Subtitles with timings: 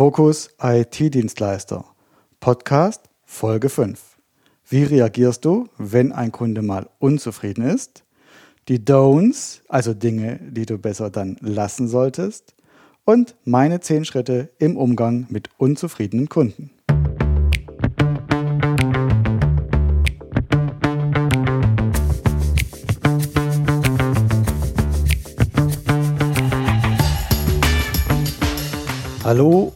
[0.00, 1.84] Fokus IT-Dienstleister.
[2.40, 4.00] Podcast Folge 5.
[4.66, 8.02] Wie reagierst du, wenn ein Kunde mal unzufrieden ist?
[8.68, 12.54] Die Don'ts, also Dinge, die du besser dann lassen solltest.
[13.04, 16.70] Und meine 10 Schritte im Umgang mit unzufriedenen Kunden.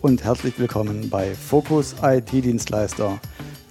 [0.04, 3.18] Und herzlich willkommen bei Focus IT-Dienstleister,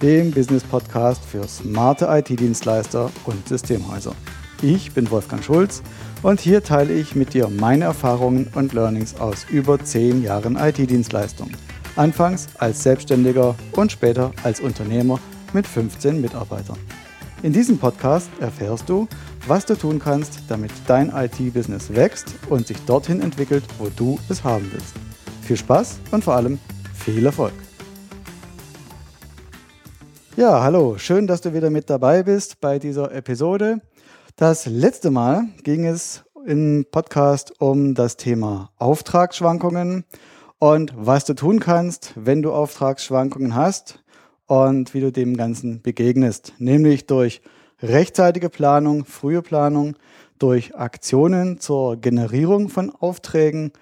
[0.02, 4.16] dem Business-Podcast für smarte IT-Dienstleister und Systemhäuser.
[4.60, 5.80] Ich bin Wolfgang Schulz
[6.24, 11.52] und hier teile ich mit dir meine Erfahrungen und Learnings aus über 10 Jahren IT-Dienstleistung.
[11.94, 15.20] Anfangs als Selbstständiger und später als Unternehmer
[15.52, 16.78] mit 15 Mitarbeitern.
[17.44, 19.06] In diesem Podcast erfährst du,
[19.46, 24.42] was du tun kannst, damit dein IT-Business wächst und sich dorthin entwickelt, wo du es
[24.42, 24.94] haben willst.
[25.44, 26.58] Viel Spaß und vor allem
[26.94, 27.52] viel Erfolg.
[30.36, 33.82] Ja, hallo, schön, dass du wieder mit dabei bist bei dieser Episode.
[34.36, 40.06] Das letzte Mal ging es im Podcast um das Thema Auftragsschwankungen
[40.58, 44.02] und was du tun kannst, wenn du Auftragsschwankungen hast
[44.46, 47.42] und wie du dem Ganzen begegnest, nämlich durch
[47.82, 49.96] rechtzeitige Planung, frühe Planung,
[50.38, 53.72] durch Aktionen zur Generierung von Aufträgen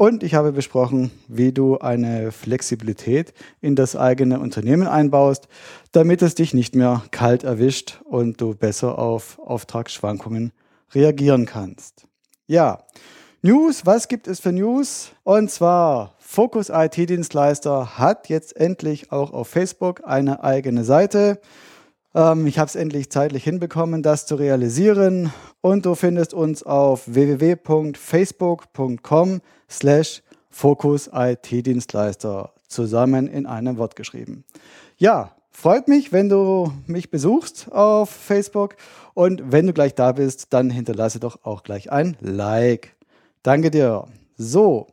[0.00, 5.46] und ich habe besprochen, wie du eine Flexibilität in das eigene Unternehmen einbaust,
[5.92, 10.52] damit es dich nicht mehr kalt erwischt und du besser auf Auftragsschwankungen
[10.94, 12.06] reagieren kannst.
[12.46, 12.78] Ja,
[13.42, 15.12] News, was gibt es für News?
[15.22, 21.42] Und zwar Focus IT-Dienstleister hat jetzt endlich auch auf Facebook eine eigene Seite.
[22.14, 25.32] Ähm, ich habe es endlich zeitlich hinbekommen, das zu realisieren.
[25.60, 34.44] Und du findest uns auf www.facebook.com slash Fokus IT-Dienstleister zusammen in einem Wort geschrieben.
[34.96, 38.76] Ja, freut mich, wenn du mich besuchst auf Facebook
[39.14, 42.96] und wenn du gleich da bist, dann hinterlasse doch auch gleich ein Like.
[43.42, 44.06] Danke dir.
[44.36, 44.88] So,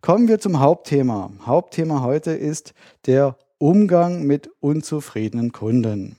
[0.00, 1.30] kommen wir zum Hauptthema.
[1.44, 2.72] Hauptthema heute ist
[3.06, 6.16] der Umgang mit unzufriedenen Kunden.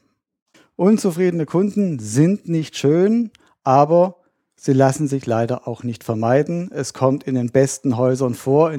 [0.75, 3.29] Unzufriedene Kunden sind nicht schön,
[3.63, 4.17] aber
[4.55, 6.71] sie lassen sich leider auch nicht vermeiden.
[6.73, 8.73] Es kommt in den besten Häusern vor.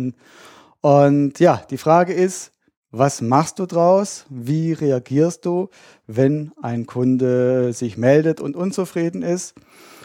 [0.81, 2.50] und ja, die Frage ist,
[2.91, 4.25] was machst du draus?
[4.28, 5.69] Wie reagierst du,
[6.06, 9.55] wenn ein Kunde sich meldet und unzufrieden ist?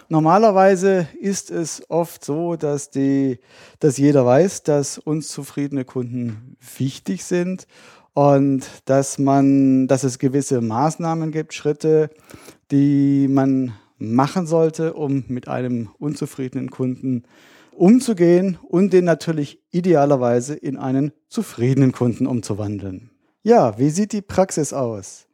[0.10, 3.40] Normalerweise ist es oft so, dass, die,
[3.80, 7.68] dass jeder weiß, dass unzufriedene Kunden wichtig sind
[8.14, 12.10] und dass man, dass es gewisse Maßnahmen gibt, Schritte,
[12.72, 17.24] die man machen sollte, um mit einem unzufriedenen Kunden
[17.76, 23.10] umzugehen und den natürlich idealerweise in einen zufriedenen Kunden umzuwandeln.
[23.42, 25.28] Ja, wie sieht die Praxis aus?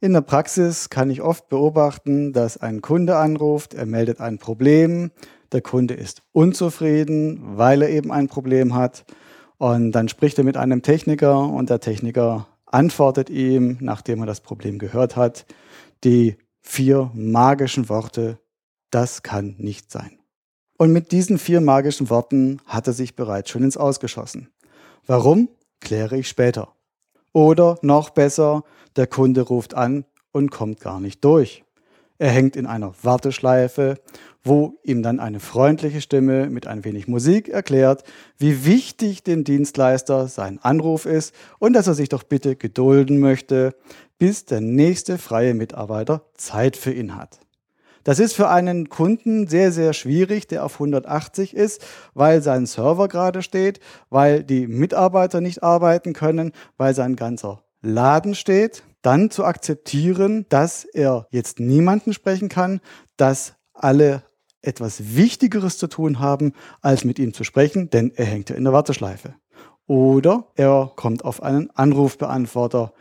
[0.00, 5.10] In der Praxis kann ich oft beobachten, dass ein Kunde anruft, er meldet ein Problem,
[5.50, 9.04] der Kunde ist unzufrieden, weil er eben ein Problem hat
[9.58, 14.40] und dann spricht er mit einem Techniker und der Techniker antwortet ihm, nachdem er das
[14.40, 15.46] Problem gehört hat,
[16.04, 18.38] die vier magischen Worte,
[18.90, 20.18] das kann nicht sein.
[20.76, 24.48] Und mit diesen vier magischen Worten hat er sich bereits schon ins Ausgeschossen.
[25.06, 25.48] Warum?
[25.80, 26.74] Kläre ich später.
[27.32, 28.62] Oder noch besser,
[28.96, 31.64] der Kunde ruft an und kommt gar nicht durch.
[32.18, 33.94] Er hängt in einer Warteschleife,
[34.42, 38.02] wo ihm dann eine freundliche Stimme mit ein wenig Musik erklärt,
[38.38, 43.74] wie wichtig dem Dienstleister sein Anruf ist und dass er sich doch bitte gedulden möchte,
[44.18, 47.38] bis der nächste freie Mitarbeiter Zeit für ihn hat.
[48.02, 51.84] Das ist für einen Kunden sehr, sehr schwierig, der auf 180 ist,
[52.14, 53.80] weil sein Server gerade steht,
[54.10, 60.84] weil die Mitarbeiter nicht arbeiten können, weil sein ganzer Laden steht dann zu akzeptieren, dass
[60.84, 62.80] er jetzt niemanden sprechen kann,
[63.16, 64.22] dass alle
[64.60, 68.64] etwas Wichtigeres zu tun haben, als mit ihm zu sprechen, denn er hängt ja in
[68.64, 69.34] der Warteschleife.
[69.86, 72.92] Oder er kommt auf einen Anrufbeantworter,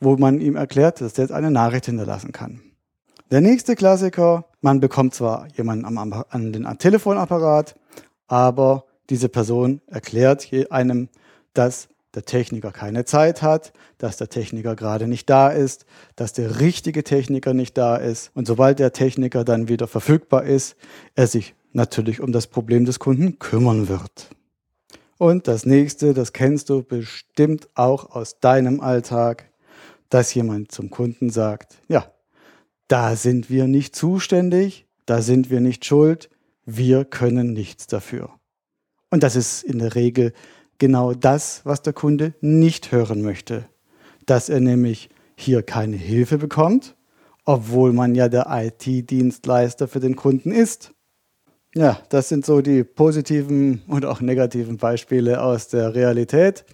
[0.00, 2.60] wo man ihm erklärt, dass er jetzt eine Nachricht hinterlassen kann.
[3.30, 7.74] Der nächste Klassiker, man bekommt zwar jemanden am, an den Telefonapparat,
[8.26, 11.08] aber diese Person erklärt einem,
[11.52, 15.84] dass der Techniker keine Zeit hat, dass der Techniker gerade nicht da ist,
[16.16, 18.30] dass der richtige Techniker nicht da ist.
[18.34, 20.76] Und sobald der Techniker dann wieder verfügbar ist,
[21.14, 24.30] er sich natürlich um das Problem des Kunden kümmern wird.
[25.18, 29.50] Und das nächste, das kennst du bestimmt auch aus deinem Alltag,
[30.08, 32.10] dass jemand zum Kunden sagt, ja,
[32.86, 36.30] da sind wir nicht zuständig, da sind wir nicht schuld,
[36.64, 38.30] wir können nichts dafür.
[39.10, 40.32] Und das ist in der Regel
[40.78, 43.66] genau das, was der Kunde nicht hören möchte.
[44.26, 46.96] Dass er nämlich hier keine Hilfe bekommt,
[47.44, 50.92] obwohl man ja der IT-Dienstleister für den Kunden ist.
[51.74, 56.64] Ja, das sind so die positiven und auch negativen Beispiele aus der Realität.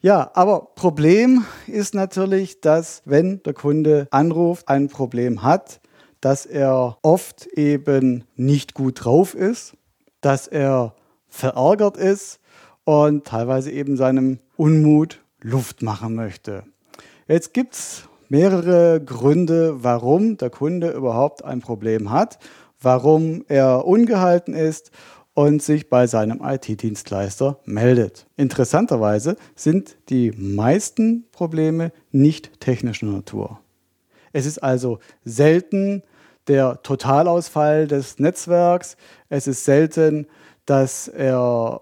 [0.00, 5.80] Ja, aber Problem ist natürlich, dass wenn der Kunde anruft, ein Problem hat,
[6.20, 9.74] dass er oft eben nicht gut drauf ist,
[10.20, 10.94] dass er
[11.28, 12.40] verärgert ist
[12.86, 16.62] und teilweise eben seinem Unmut Luft machen möchte.
[17.26, 22.38] Jetzt gibt es mehrere Gründe, warum der Kunde überhaupt ein Problem hat,
[22.80, 24.92] warum er ungehalten ist
[25.34, 28.28] und sich bei seinem IT-Dienstleister meldet.
[28.36, 33.58] Interessanterweise sind die meisten Probleme nicht technischer Natur.
[34.32, 36.04] Es ist also selten
[36.46, 38.96] der Totalausfall des Netzwerks,
[39.28, 40.28] es ist selten,
[40.66, 41.80] dass er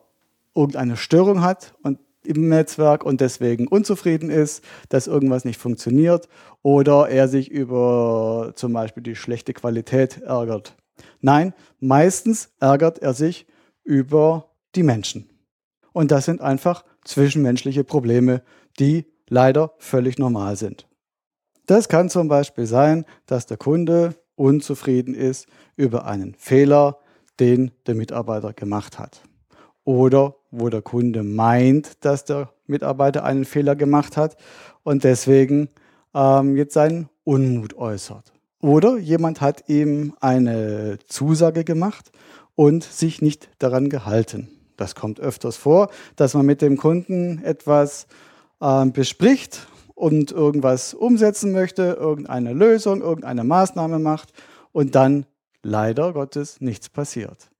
[0.54, 6.28] irgendeine Störung hat und im Netzwerk und deswegen unzufrieden ist, dass irgendwas nicht funktioniert
[6.62, 10.74] oder er sich über zum Beispiel die schlechte Qualität ärgert.
[11.20, 13.46] Nein, meistens ärgert er sich
[13.82, 15.28] über die Menschen.
[15.92, 18.42] Und das sind einfach zwischenmenschliche Probleme,
[18.78, 20.88] die leider völlig normal sind.
[21.66, 25.46] Das kann zum Beispiel sein, dass der Kunde unzufrieden ist
[25.76, 26.98] über einen Fehler,
[27.40, 29.22] den der Mitarbeiter gemacht hat.
[29.84, 34.36] Oder wo der Kunde meint, dass der Mitarbeiter einen Fehler gemacht hat
[34.82, 35.68] und deswegen
[36.14, 38.32] ähm, jetzt seinen Unmut äußert.
[38.60, 42.10] Oder jemand hat ihm eine Zusage gemacht
[42.54, 44.48] und sich nicht daran gehalten.
[44.76, 48.06] Das kommt öfters vor, dass man mit dem Kunden etwas
[48.60, 54.32] äh, bespricht und irgendwas umsetzen möchte, irgendeine Lösung, irgendeine Maßnahme macht
[54.72, 55.26] und dann
[55.62, 57.50] leider Gottes nichts passiert.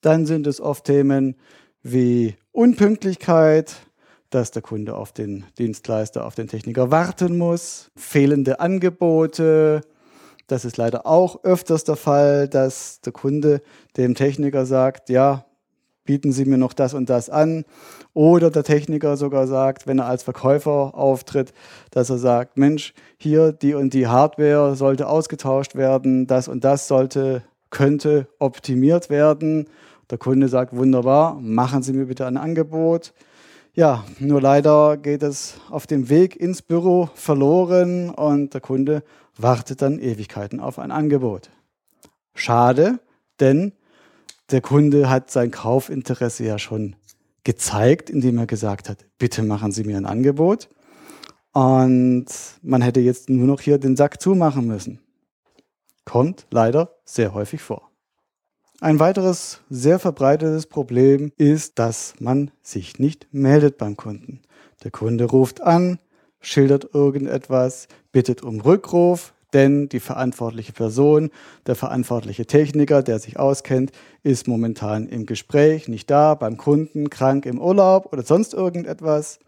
[0.00, 1.36] Dann sind es oft Themen
[1.82, 3.76] wie Unpünktlichkeit,
[4.30, 9.82] dass der Kunde auf den Dienstleister, auf den Techniker warten muss, fehlende Angebote,
[10.46, 13.62] das ist leider auch öfters der Fall, dass der Kunde
[13.96, 15.44] dem Techniker sagt, ja,
[16.04, 17.64] bieten Sie mir noch das und das an.
[18.14, 21.52] Oder der Techniker sogar sagt, wenn er als Verkäufer auftritt,
[21.90, 26.86] dass er sagt, Mensch, hier die und die Hardware sollte ausgetauscht werden, das und das
[26.86, 29.68] sollte, könnte optimiert werden.
[30.10, 33.12] Der Kunde sagt, wunderbar, machen Sie mir bitte ein Angebot.
[33.74, 39.02] Ja, nur leider geht es auf dem Weg ins Büro verloren und der Kunde
[39.36, 41.50] wartet dann Ewigkeiten auf ein Angebot.
[42.34, 43.00] Schade,
[43.40, 43.72] denn
[44.50, 46.96] der Kunde hat sein Kaufinteresse ja schon
[47.44, 50.68] gezeigt, indem er gesagt hat, bitte machen Sie mir ein Angebot.
[51.52, 52.26] Und
[52.62, 55.00] man hätte jetzt nur noch hier den Sack zumachen müssen.
[56.06, 57.90] Kommt leider sehr häufig vor.
[58.80, 64.40] Ein weiteres sehr verbreitetes Problem ist, dass man sich nicht meldet beim Kunden.
[64.84, 65.98] Der Kunde ruft an,
[66.40, 71.30] schildert irgendetwas, bittet um Rückruf, denn die verantwortliche Person,
[71.66, 73.92] der verantwortliche Techniker, der sich auskennt,
[74.22, 79.38] ist momentan im Gespräch, nicht da, beim Kunden, krank im Urlaub oder sonst irgendetwas.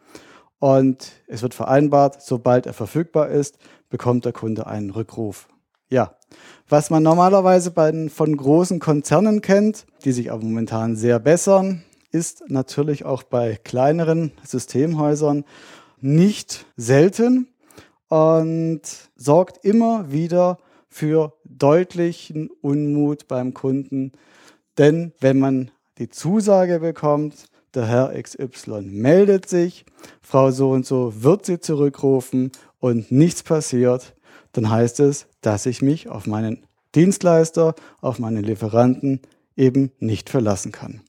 [0.59, 3.59] Und es wird vereinbart, sobald er verfügbar ist,
[3.91, 5.49] bekommt der Kunde einen Rückruf.
[5.89, 6.18] Ja,
[6.69, 12.45] was man normalerweise bei, von großen Konzernen kennt, die sich aber momentan sehr bessern, ist
[12.49, 15.45] natürlich auch bei kleineren Systemhäusern
[16.01, 17.49] nicht selten
[18.09, 18.83] und
[19.17, 24.13] sorgt immer wieder für deutlichen Unmut beim Kunden.
[24.79, 27.35] Denn wenn man die Zusage bekommt,
[27.75, 29.85] der Herr XY meldet sich,
[30.23, 34.15] Frau so und so wird sie zurückrufen und nichts passiert,
[34.53, 39.23] dann heißt es, dass ich mich auf meinen Dienstleister, auf meinen Lieferanten
[39.57, 41.01] eben nicht verlassen kann.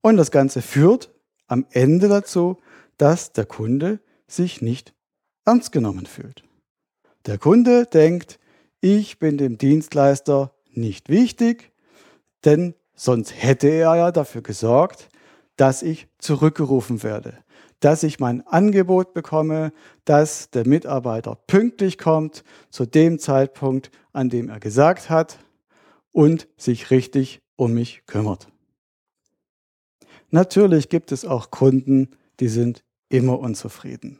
[0.00, 1.14] Und das Ganze führt
[1.46, 2.56] am Ende dazu,
[2.98, 4.94] dass der Kunde sich nicht
[5.44, 6.42] ernst genommen fühlt.
[7.26, 8.40] Der Kunde denkt,
[8.80, 11.70] ich bin dem Dienstleister nicht wichtig,
[12.44, 15.08] denn sonst hätte er ja dafür gesorgt,
[15.54, 17.38] dass ich zurückgerufen werde,
[17.80, 19.72] dass ich mein Angebot bekomme,
[20.04, 25.38] dass der Mitarbeiter pünktlich kommt zu dem Zeitpunkt, an dem er gesagt hat
[26.12, 28.48] und sich richtig um mich kümmert.
[30.30, 34.18] Natürlich gibt es auch Kunden, die sind immer unzufrieden.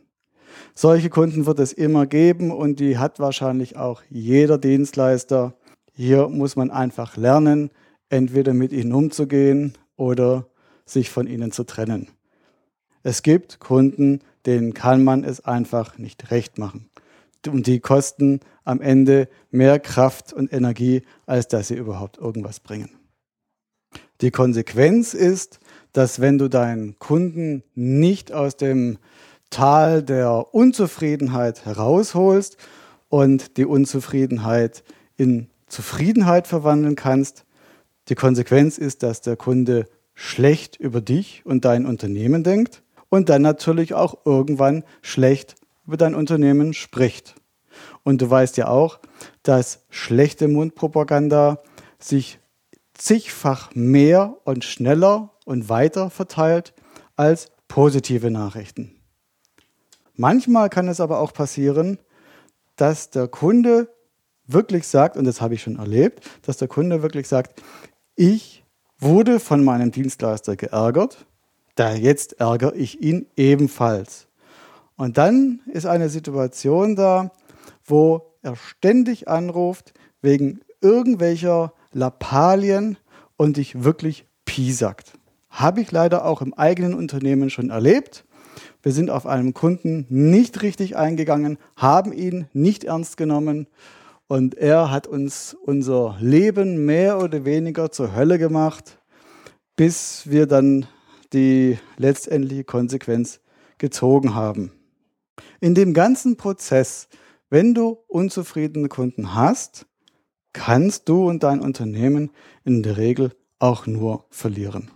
[0.74, 5.54] Solche Kunden wird es immer geben und die hat wahrscheinlich auch jeder Dienstleister.
[5.92, 7.70] Hier muss man einfach lernen,
[8.08, 10.46] entweder mit ihnen umzugehen oder
[10.84, 12.08] sich von ihnen zu trennen.
[13.06, 16.90] Es gibt Kunden, denen kann man es einfach nicht recht machen.
[17.46, 22.90] Und die kosten am Ende mehr Kraft und Energie, als dass sie überhaupt irgendwas bringen.
[24.22, 25.60] Die Konsequenz ist,
[25.92, 28.98] dass wenn du deinen Kunden nicht aus dem
[29.50, 32.56] Tal der Unzufriedenheit herausholst
[33.08, 34.82] und die Unzufriedenheit
[35.16, 37.44] in Zufriedenheit verwandeln kannst,
[38.08, 42.82] die Konsequenz ist, dass der Kunde schlecht über dich und dein Unternehmen denkt
[43.16, 45.56] und dann natürlich auch irgendwann schlecht
[45.86, 47.34] über dein Unternehmen spricht.
[48.04, 49.00] Und du weißt ja auch,
[49.42, 51.62] dass schlechte Mundpropaganda
[51.98, 52.38] sich
[52.94, 56.74] zigfach mehr und schneller und weiter verteilt
[57.16, 58.94] als positive Nachrichten.
[60.14, 61.98] Manchmal kann es aber auch passieren,
[62.76, 63.88] dass der Kunde
[64.46, 67.62] wirklich sagt, und das habe ich schon erlebt, dass der Kunde wirklich sagt,
[68.14, 68.64] ich
[68.98, 71.26] wurde von meinem Dienstleister geärgert,
[71.76, 74.26] da jetzt ärgere ich ihn ebenfalls.
[74.96, 77.30] Und dann ist eine Situation da,
[77.84, 79.92] wo er ständig anruft
[80.22, 82.96] wegen irgendwelcher Lappalien
[83.36, 85.12] und dich wirklich piesackt.
[85.50, 88.24] Habe ich leider auch im eigenen Unternehmen schon erlebt.
[88.82, 93.66] Wir sind auf einen Kunden nicht richtig eingegangen, haben ihn nicht ernst genommen
[94.28, 98.98] und er hat uns unser Leben mehr oder weniger zur Hölle gemacht,
[99.76, 100.86] bis wir dann
[101.32, 103.40] die letztendliche Konsequenz
[103.78, 104.72] gezogen haben.
[105.60, 107.08] In dem ganzen Prozess,
[107.50, 109.86] wenn du unzufriedene Kunden hast,
[110.52, 112.30] kannst du und dein Unternehmen
[112.64, 114.90] in der Regel auch nur verlieren.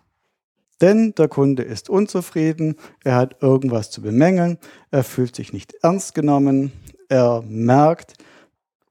[0.81, 4.59] Denn der Kunde ist unzufrieden, er hat irgendwas zu bemängeln,
[4.91, 6.73] er fühlt sich nicht ernst genommen,
[7.09, 8.15] er merkt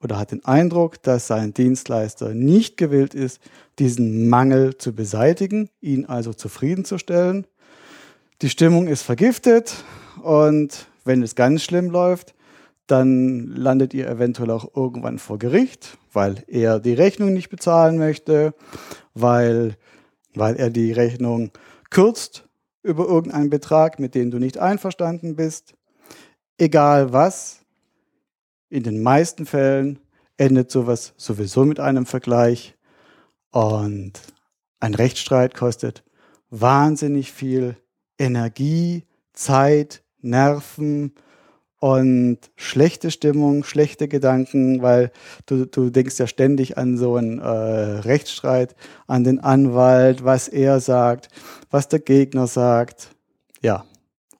[0.01, 3.39] oder hat den Eindruck, dass sein Dienstleister nicht gewillt ist,
[3.79, 7.45] diesen Mangel zu beseitigen, ihn also zufriedenzustellen.
[8.41, 9.83] Die Stimmung ist vergiftet
[10.21, 12.33] und wenn es ganz schlimm läuft,
[12.87, 18.53] dann landet ihr eventuell auch irgendwann vor Gericht, weil er die Rechnung nicht bezahlen möchte,
[19.13, 19.75] weil,
[20.33, 21.51] weil er die Rechnung
[21.89, 22.47] kürzt
[22.81, 25.75] über irgendeinen Betrag, mit dem du nicht einverstanden bist.
[26.57, 27.58] Egal was,
[28.69, 29.99] in den meisten Fällen
[30.37, 32.75] endet sowas sowieso mit einem Vergleich
[33.51, 34.13] und
[34.79, 36.03] ein Rechtsstreit kostet
[36.49, 37.75] wahnsinnig viel
[38.17, 41.13] Energie, Zeit, Nerven,
[41.79, 45.11] und schlechte Stimmung, schlechte Gedanken, weil
[45.45, 48.75] du, du denkst ja ständig an so einen äh, Rechtsstreit,
[49.07, 51.29] an den Anwalt, was er sagt,
[51.69, 53.15] was der Gegner sagt.
[53.61, 53.85] Ja,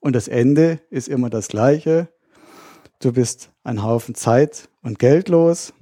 [0.00, 2.08] und das Ende ist immer das gleiche.
[2.98, 5.72] Du bist ein Haufen Zeit und Geld los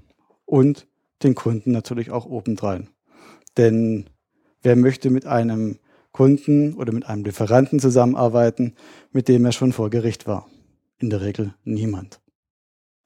[0.45, 0.87] und
[1.23, 2.89] den Kunden natürlich auch obendrein.
[3.57, 4.09] Denn
[4.63, 5.79] wer möchte mit einem
[6.13, 8.75] Kunden oder mit einem Lieferanten zusammenarbeiten,
[9.13, 10.47] mit dem er schon vor Gericht war?
[10.99, 12.21] in der Regel niemand.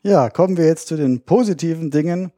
[0.03, 2.33] Ja, kommen wir jetzt zu den positiven Dingen.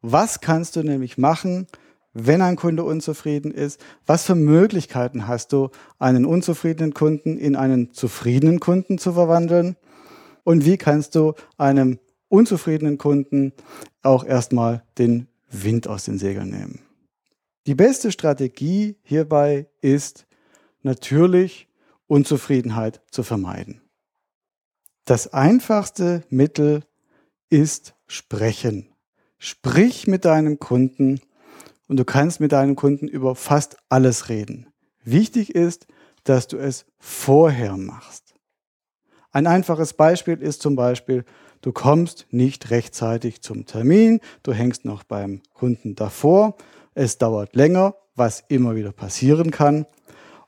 [0.00, 1.66] Was kannst du nämlich machen,
[2.12, 3.80] wenn ein Kunde unzufrieden ist?
[4.06, 9.76] Was für Möglichkeiten hast du, einen unzufriedenen Kunden in einen zufriedenen Kunden zu verwandeln?
[10.44, 11.98] Und wie kannst du einem
[12.28, 13.52] unzufriedenen Kunden
[14.02, 16.80] auch erstmal den Wind aus den Segeln nehmen?
[17.66, 20.26] Die beste Strategie hierbei ist
[20.82, 21.66] natürlich
[22.06, 23.80] Unzufriedenheit zu vermeiden.
[25.06, 26.82] Das einfachste Mittel
[27.50, 28.88] ist sprechen.
[29.38, 31.20] Sprich mit deinem Kunden
[31.88, 34.66] und du kannst mit deinem Kunden über fast alles reden.
[35.02, 35.86] Wichtig ist,
[36.24, 38.23] dass du es vorher machst.
[39.34, 41.24] Ein einfaches Beispiel ist zum Beispiel,
[41.60, 46.56] du kommst nicht rechtzeitig zum Termin, du hängst noch beim Kunden davor,
[46.94, 49.86] es dauert länger, was immer wieder passieren kann.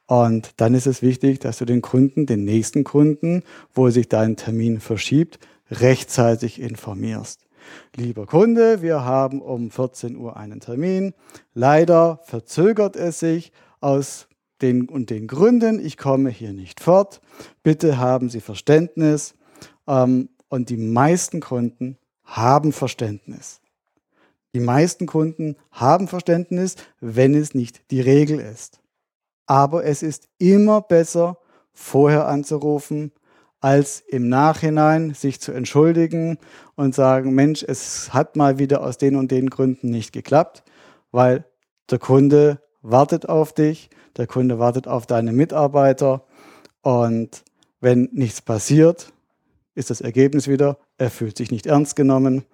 [0.06, 3.42] Und dann ist es wichtig, dass du den Kunden, den nächsten Kunden,
[3.74, 7.40] wo sich dein Termin verschiebt, rechtzeitig informierst.
[7.96, 11.12] Lieber Kunde, wir haben um 14 Uhr einen Termin.
[11.54, 13.50] Leider verzögert es sich
[13.80, 14.25] aus
[14.62, 15.84] den und den Gründen.
[15.84, 17.20] Ich komme hier nicht fort.
[17.62, 19.34] Bitte haben Sie Verständnis.
[19.86, 23.60] Ähm, und die meisten Kunden haben Verständnis.
[24.54, 28.80] Die meisten Kunden haben Verständnis, wenn es nicht die Regel ist.
[29.46, 31.38] Aber es ist immer besser,
[31.72, 33.12] vorher anzurufen,
[33.60, 36.38] als im Nachhinein sich zu entschuldigen
[36.74, 40.62] und sagen, Mensch, es hat mal wieder aus den und den Gründen nicht geklappt,
[41.10, 41.44] weil
[41.90, 46.24] der Kunde wartet auf dich, der Kunde wartet auf deine Mitarbeiter
[46.82, 47.42] und
[47.80, 49.12] wenn nichts passiert,
[49.74, 52.44] ist das Ergebnis wieder, er fühlt sich nicht ernst genommen,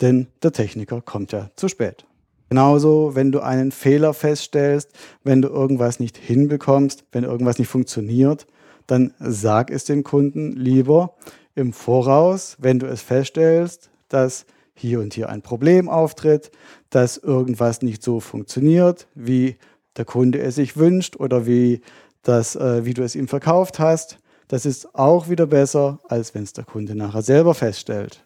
[0.00, 2.06] denn der Techniker kommt ja zu spät.
[2.48, 4.90] Genauso, wenn du einen Fehler feststellst,
[5.22, 8.46] wenn du irgendwas nicht hinbekommst, wenn irgendwas nicht funktioniert,
[8.86, 11.14] dann sag es dem Kunden lieber
[11.54, 16.50] im Voraus, wenn du es feststellst, dass hier und hier ein Problem auftritt,
[16.88, 19.56] dass irgendwas nicht so funktioniert, wie
[19.96, 21.80] der Kunde es sich wünscht oder wie
[22.22, 24.18] das, äh, wie du es ihm verkauft hast.
[24.48, 28.24] Das ist auch wieder besser, als wenn es der Kunde nachher selber feststellt.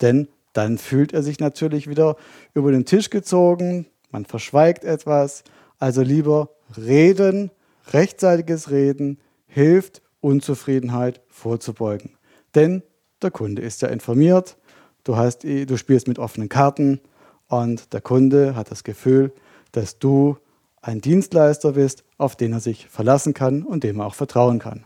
[0.00, 2.16] Denn dann fühlt er sich natürlich wieder
[2.54, 5.42] über den Tisch gezogen, man verschweigt etwas.
[5.78, 7.50] Also lieber reden,
[7.92, 12.16] rechtzeitiges Reden hilft, Unzufriedenheit vorzubeugen.
[12.54, 12.82] Denn
[13.22, 14.56] der Kunde ist ja informiert,
[15.04, 17.00] du, hast, du spielst mit offenen Karten
[17.48, 19.32] und der Kunde hat das Gefühl,
[19.72, 20.36] dass du
[20.82, 24.84] ein Dienstleister bist, auf den er sich verlassen kann und dem er auch vertrauen kann.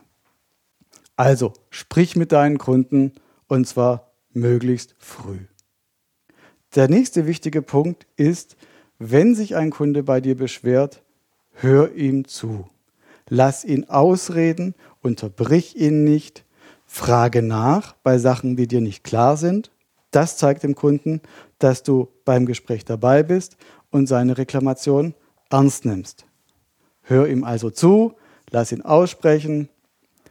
[1.16, 3.12] Also sprich mit deinen Kunden
[3.48, 5.38] und zwar möglichst früh.
[6.74, 8.56] Der nächste wichtige Punkt ist,
[8.98, 11.02] wenn sich ein Kunde bei dir beschwert,
[11.52, 12.68] hör ihm zu.
[13.28, 16.44] Lass ihn ausreden, unterbrich ihn nicht,
[16.84, 19.70] frage nach bei Sachen, die dir nicht klar sind.
[20.10, 21.22] Das zeigt dem Kunden,
[21.58, 23.56] dass du beim Gespräch dabei bist
[23.90, 25.14] und seine Reklamation
[25.50, 26.26] ernst nimmst.
[27.02, 28.14] Hör ihm also zu,
[28.50, 29.68] lass ihn aussprechen,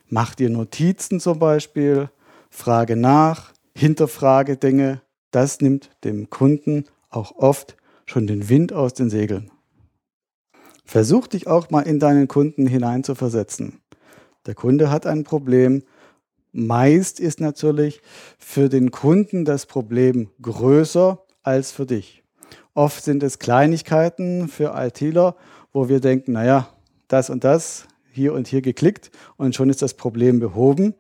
[0.07, 2.10] mach dir Notizen zum Beispiel,
[2.50, 5.01] frage nach, hinterfrage Dinge.
[5.31, 9.51] Das nimmt dem Kunden auch oft schon den Wind aus den Segeln.
[10.86, 13.81] Versuch dich auch mal in deinen Kunden hineinzuversetzen.
[14.45, 15.84] Der Kunde hat ein Problem.
[16.51, 18.01] Meist ist natürlich
[18.38, 22.25] für den Kunden das Problem größer als für dich.
[22.75, 25.38] Oft sind es Kleinigkeiten für ITler,
[25.72, 26.67] wo wir denken, naja,
[27.08, 30.94] das und das, hier und hier geklickt und schon ist das Problem behoben.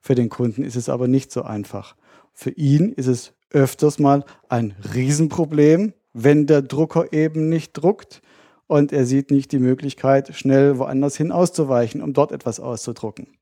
[0.00, 1.96] Für den Kunden ist es aber nicht so einfach.
[2.32, 8.22] Für ihn ist es öfters mal ein Riesenproblem, wenn der Drucker eben nicht druckt
[8.66, 13.36] und er sieht nicht die Möglichkeit, schnell woanders hin auszuweichen, um dort etwas auszudrucken.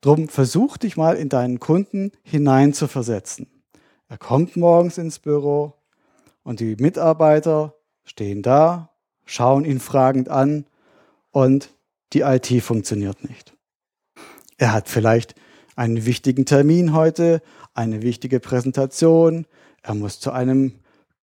[0.00, 3.46] Drum versuch dich mal in deinen Kunden hineinzuversetzen.
[4.08, 5.74] Er kommt morgens ins Büro,
[6.50, 8.90] und die Mitarbeiter stehen da,
[9.24, 10.66] schauen ihn fragend an
[11.30, 11.72] und
[12.12, 13.56] die IT funktioniert nicht.
[14.58, 15.36] Er hat vielleicht
[15.76, 17.40] einen wichtigen Termin heute,
[17.72, 19.46] eine wichtige Präsentation,
[19.84, 20.80] er muss zu einem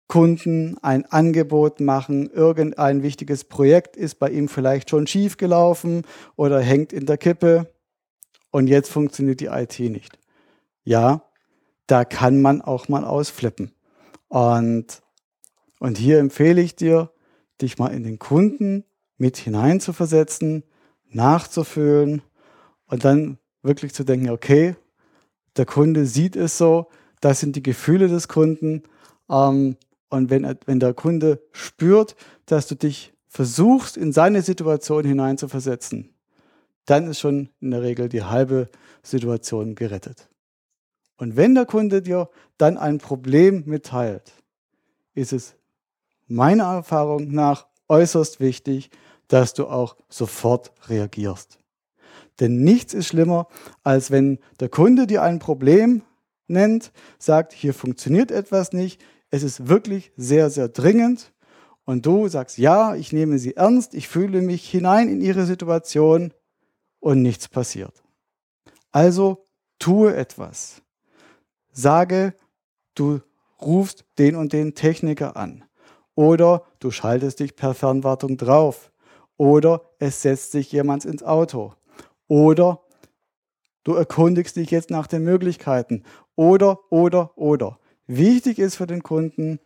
[0.08, 6.04] Kunden ein Angebot machen, irgendein wichtiges Projekt ist bei ihm vielleicht schon schief gelaufen
[6.38, 7.69] oder hängt in der Kippe
[8.49, 10.17] und jetzt funktioniert die IT nicht.
[10.86, 11.23] Ja,
[11.86, 13.73] da kann man auch mal ausflippen.
[14.30, 15.01] Und
[15.79, 17.11] und hier empfehle ich dir,
[17.61, 18.83] dich mal in den Kunden
[19.17, 20.63] mit hineinzuversetzen,
[21.09, 22.21] nachzufühlen
[22.87, 24.75] und dann wirklich zu denken, okay,
[25.57, 26.87] der Kunde sieht es so,
[27.19, 28.83] das sind die Gefühle des Kunden.
[29.29, 29.77] Ähm,
[30.09, 36.13] und wenn, wenn der Kunde spürt, dass du dich versuchst, in seine Situation hineinzuversetzen,
[36.85, 38.69] dann ist schon in der Regel die halbe
[39.03, 40.29] Situation gerettet.
[41.17, 44.31] Und wenn der Kunde dir dann ein Problem mitteilt,
[45.13, 45.57] ist es
[46.27, 48.89] meiner Erfahrung nach äußerst wichtig,
[49.27, 51.59] dass du auch sofort reagierst.
[52.39, 53.47] Denn nichts ist schlimmer,
[53.83, 56.03] als wenn der Kunde dir ein Problem
[56.47, 61.33] nennt, sagt, hier funktioniert etwas nicht, es ist wirklich sehr, sehr dringend
[61.83, 66.33] und du sagst, ja, ich nehme sie ernst, ich fühle mich hinein in ihre Situation
[66.99, 68.03] und nichts passiert.
[68.91, 69.47] Also
[69.79, 70.81] tue etwas.
[71.71, 72.33] Sage,
[72.95, 73.21] du
[73.61, 75.66] rufst den und den Techniker an.
[76.17, 78.91] Oder du schaltest dich per Fernwartung drauf.
[79.38, 81.75] Oder es setzt sich jemand ins Auto.
[82.27, 82.82] Oder
[83.84, 86.01] du erkundigst dich jetzt nach den Möglichkeiten.
[86.36, 87.77] Oder, oder, oder.
[88.08, 89.60] Wichtig ist für den Kunden,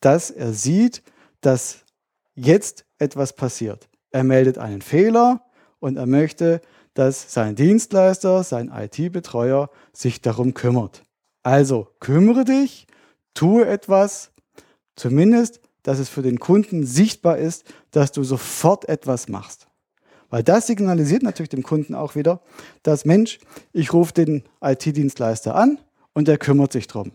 [0.00, 1.02] dass er sieht,
[1.42, 1.84] dass
[2.34, 3.90] jetzt etwas passiert.
[4.10, 5.44] Er meldet einen Fehler
[5.80, 6.62] und er möchte,
[6.94, 11.02] dass sein Dienstleister, sein IT-Betreuer sich darum kümmert.
[11.42, 12.86] Also kümmere dich,
[13.34, 14.32] tue etwas,
[14.96, 15.60] zumindest
[15.90, 19.66] dass es für den Kunden sichtbar ist, dass du sofort etwas machst.
[20.28, 22.42] Weil das signalisiert natürlich dem Kunden auch wieder,
[22.84, 23.40] dass Mensch,
[23.72, 25.78] ich rufe den IT-Dienstleister an
[26.12, 27.10] und der kümmert sich drum.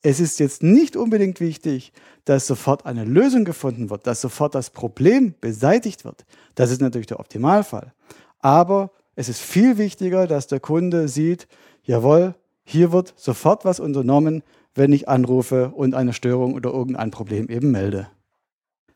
[0.00, 1.92] Es ist jetzt nicht unbedingt wichtig,
[2.24, 6.24] dass sofort eine Lösung gefunden wird, dass sofort das Problem beseitigt wird.
[6.54, 7.92] Das ist natürlich der Optimalfall.
[8.38, 11.48] Aber es ist viel wichtiger, dass der Kunde sieht,
[11.82, 14.42] jawohl, hier wird sofort was unternommen,
[14.74, 18.08] wenn ich anrufe und eine Störung oder irgendein Problem eben melde.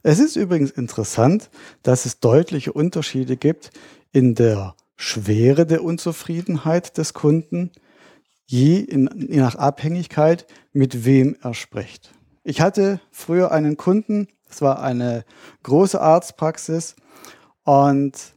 [0.02, 1.50] Es ist übrigens interessant,
[1.82, 3.70] dass es deutliche Unterschiede gibt
[4.12, 7.72] in der Schwere der Unzufriedenheit des Kunden,
[8.46, 12.12] je, in, je nach Abhängigkeit, mit wem er spricht.
[12.42, 15.24] Ich hatte früher einen Kunden, es war eine
[15.62, 16.96] große Arztpraxis
[17.64, 18.34] und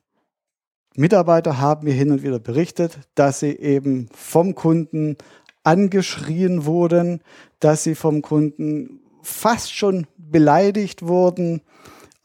[0.96, 5.18] Mitarbeiter haben mir hin und wieder berichtet, dass sie eben vom Kunden
[5.68, 7.22] angeschrien wurden,
[7.60, 11.62] dass sie vom Kunden fast schon beleidigt wurden.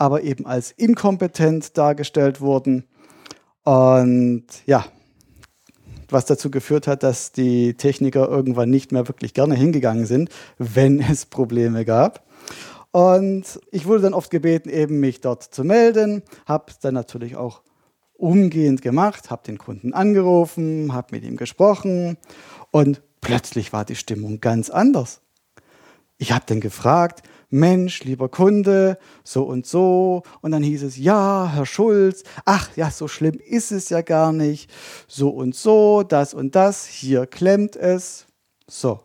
[0.03, 2.89] aber eben als inkompetent dargestellt wurden.
[3.63, 4.85] Und ja,
[6.09, 11.01] was dazu geführt hat, dass die Techniker irgendwann nicht mehr wirklich gerne hingegangen sind, wenn
[11.01, 12.27] es Probleme gab.
[12.91, 17.63] Und ich wurde dann oft gebeten, eben mich dort zu melden, habe dann natürlich auch
[18.15, 22.19] umgehend gemacht, habe den Kunden angerufen, habe mit ihm gesprochen
[22.73, 25.23] und plötzlich war die Stimmung ganz anders.
[26.19, 30.23] Ich habe dann gefragt, Mensch, lieber Kunde, so und so.
[30.41, 34.33] Und dann hieß es, ja, Herr Schulz, ach ja, so schlimm ist es ja gar
[34.33, 34.71] nicht.
[35.09, 38.27] So und so, das und das, hier klemmt es.
[38.67, 39.01] So.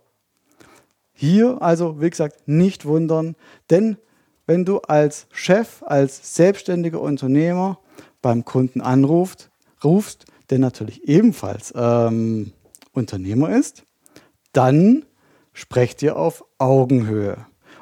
[1.14, 3.36] Hier also, wie gesagt, nicht wundern,
[3.70, 3.98] denn
[4.46, 7.80] wenn du als Chef, als selbstständiger Unternehmer
[8.22, 9.50] beim Kunden anrufst,
[9.84, 12.54] rufst, der natürlich ebenfalls ähm,
[12.94, 13.87] Unternehmer ist,
[14.58, 15.06] dann
[15.54, 17.38] sprecht ihr auf Augenhöhe.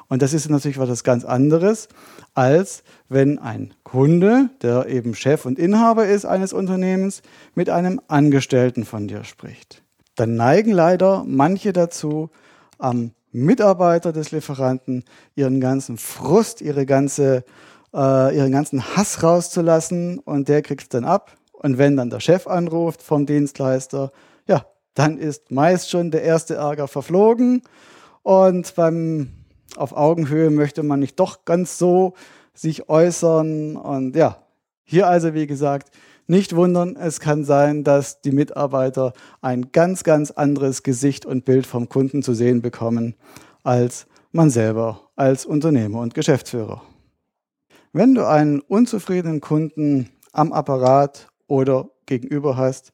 [0.08, 1.88] Und das ist natürlich was ganz anderes,
[2.34, 7.22] als wenn ein Kunde, der eben Chef und Inhaber ist eines Unternehmens,
[7.54, 9.82] mit einem Angestellten von dir spricht.
[10.16, 12.28] Dann neigen leider manche dazu,
[12.78, 17.42] am Mitarbeiter des Lieferanten ihren ganzen Frust, ihre ganze,
[17.94, 21.36] äh, ihren ganzen Hass rauszulassen und der kriegt es dann ab.
[21.52, 24.12] Und wenn dann der Chef anruft vom Dienstleister,
[24.46, 27.62] ja, dann ist meist schon der erste Ärger verflogen
[28.22, 29.28] und beim
[29.76, 32.14] auf Augenhöhe möchte man nicht doch ganz so
[32.54, 33.76] sich äußern.
[33.76, 34.38] Und ja,
[34.84, 35.90] hier also wie gesagt,
[36.26, 41.66] nicht wundern, es kann sein, dass die Mitarbeiter ein ganz, ganz anderes Gesicht und Bild
[41.66, 43.14] vom Kunden zu sehen bekommen,
[43.62, 46.82] als man selber als Unternehmer und Geschäftsführer.
[47.92, 52.92] Wenn du einen unzufriedenen Kunden am Apparat oder gegenüber hast,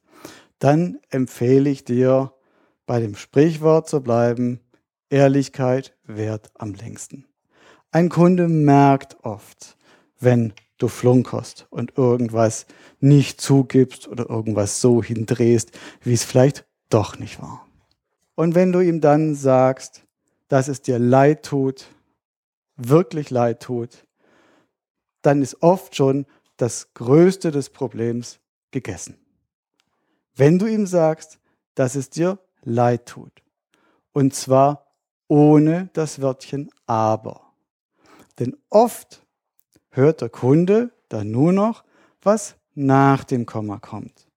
[0.63, 2.33] dann empfehle ich dir,
[2.85, 4.61] bei dem Sprichwort zu bleiben,
[5.09, 7.25] Ehrlichkeit währt am längsten.
[7.91, 9.77] Ein Kunde merkt oft,
[10.21, 12.65] wenn du flunkerst und irgendwas
[13.01, 17.67] nicht zugibst oder irgendwas so hindrehst, wie es vielleicht doch nicht war.
[18.35, 20.03] Und wenn du ihm dann sagst,
[20.47, 21.87] dass es dir leid tut,
[22.77, 24.07] wirklich leid tut,
[25.23, 28.39] dann ist oft schon das Größte des Problems
[28.71, 29.17] gegessen.
[30.35, 31.39] Wenn du ihm sagst,
[31.75, 33.43] dass es dir leid tut,
[34.13, 34.87] und zwar
[35.27, 37.41] ohne das Wörtchen aber.
[38.39, 39.25] Denn oft
[39.89, 41.83] hört der Kunde dann nur noch,
[42.21, 44.27] was nach dem Komma kommt.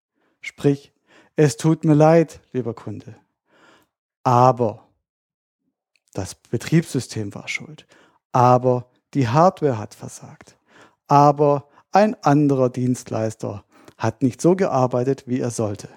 [0.41, 0.93] Sprich,
[1.35, 3.17] es tut mir leid, lieber Kunde,
[4.23, 4.87] aber
[6.13, 7.87] das Betriebssystem war schuld,
[8.33, 10.57] aber die Hardware hat versagt,
[11.07, 13.65] aber ein anderer Dienstleister
[13.97, 15.89] hat nicht so gearbeitet, wie er sollte.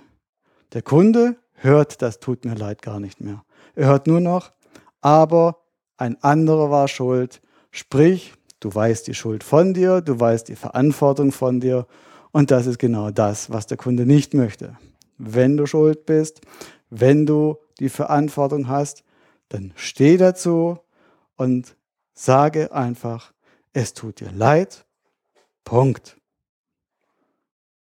[0.73, 3.43] Der Kunde hört das tut mir leid gar nicht mehr.
[3.75, 4.51] Er hört nur noch,
[5.01, 5.57] aber
[5.97, 7.41] ein anderer war schuld.
[7.71, 11.87] Sprich, du weißt die Schuld von dir, du weißt die Verantwortung von dir
[12.31, 14.77] und das ist genau das, was der Kunde nicht möchte.
[15.17, 16.41] Wenn du schuld bist,
[16.89, 19.03] wenn du die Verantwortung hast,
[19.49, 20.79] dann steh dazu
[21.35, 21.75] und
[22.13, 23.33] sage einfach,
[23.73, 24.85] es tut dir leid.
[25.63, 26.18] Punkt.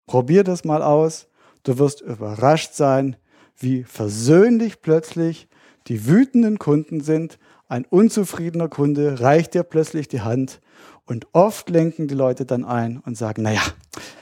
[0.08, 1.28] Probier das mal aus.
[1.64, 3.18] Du wirst überrascht sein,
[3.58, 5.50] wie versöhnlich plötzlich
[5.88, 7.38] die wütenden Kunden sind.
[7.68, 10.62] Ein unzufriedener Kunde reicht dir plötzlich die Hand
[11.06, 13.62] und oft lenken die Leute dann ein und sagen, naja,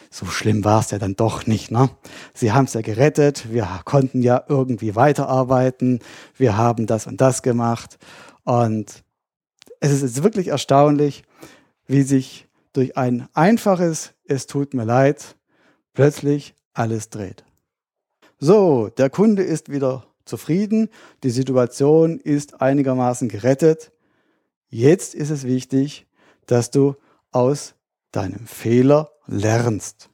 [0.10, 1.70] so schlimm war es ja dann doch nicht.
[1.70, 1.90] Ne?
[2.34, 6.00] Sie haben es ja gerettet, wir konnten ja irgendwie weiterarbeiten,
[6.36, 8.00] wir haben das und das gemacht.
[8.44, 9.04] Und
[9.82, 11.24] es ist wirklich erstaunlich,
[11.86, 15.36] wie sich durch ein einfaches Es tut mir leid
[15.96, 17.44] plötzlich alles dreht.
[18.38, 20.90] So, der Kunde ist wieder zufrieden,
[21.24, 23.92] die Situation ist einigermaßen gerettet.
[24.70, 26.06] Jetzt ist es wichtig,
[26.46, 26.96] dass du
[27.32, 27.74] aus
[28.12, 30.10] deinem Fehler lernst.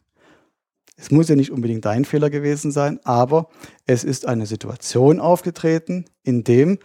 [0.95, 3.49] Es muss ja nicht unbedingt dein Fehler gewesen sein, aber
[3.87, 6.77] es ist eine Situation aufgetreten, in dem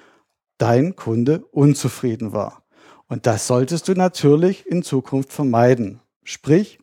[0.56, 2.62] dein Kunde unzufrieden war.
[3.08, 6.00] Und das solltest du natürlich in Zukunft vermeiden.
[6.24, 6.78] Sprich,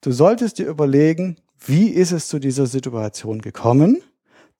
[0.00, 4.02] du solltest dir überlegen, wie ist es zu dieser Situation gekommen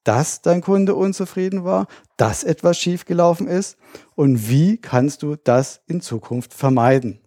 [0.09, 3.77] dass dein Kunde unzufrieden war, dass etwas schiefgelaufen ist
[4.15, 7.21] und wie kannst du das in Zukunft vermeiden.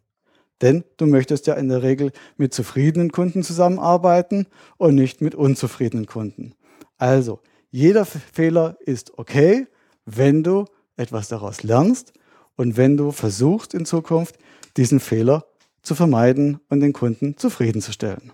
[0.61, 4.47] Denn du möchtest ja in der Regel mit zufriedenen Kunden zusammenarbeiten
[4.77, 6.55] und nicht mit unzufriedenen Kunden.
[6.97, 9.67] Also, jeder Fehler ist okay,
[10.05, 10.65] wenn du
[10.97, 12.13] etwas daraus lernst
[12.55, 14.39] und wenn du versuchst in Zukunft
[14.75, 15.45] diesen Fehler
[15.81, 18.31] zu vermeiden und den Kunden zufriedenzustellen.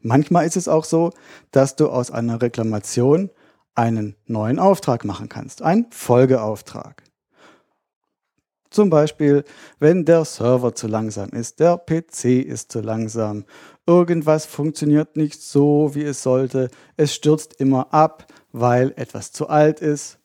[0.00, 1.12] Manchmal ist es auch so,
[1.50, 3.30] dass du aus einer Reklamation
[3.74, 7.02] einen neuen Auftrag machen kannst, einen Folgeauftrag.
[8.70, 9.44] Zum Beispiel,
[9.78, 13.44] wenn der Server zu langsam ist, der PC ist zu langsam,
[13.86, 19.80] irgendwas funktioniert nicht so, wie es sollte, es stürzt immer ab, weil etwas zu alt
[19.80, 20.18] ist.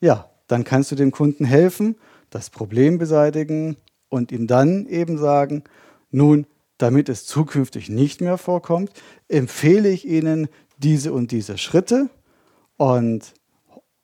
[0.00, 1.96] Ja, dann kannst du dem Kunden helfen,
[2.30, 3.76] das Problem beseitigen
[4.10, 5.64] und ihm dann eben sagen,
[6.10, 6.46] nun,
[6.76, 8.92] damit es zukünftig nicht mehr vorkommt,
[9.28, 12.10] empfehle ich Ihnen diese und diese Schritte.
[12.76, 13.32] Und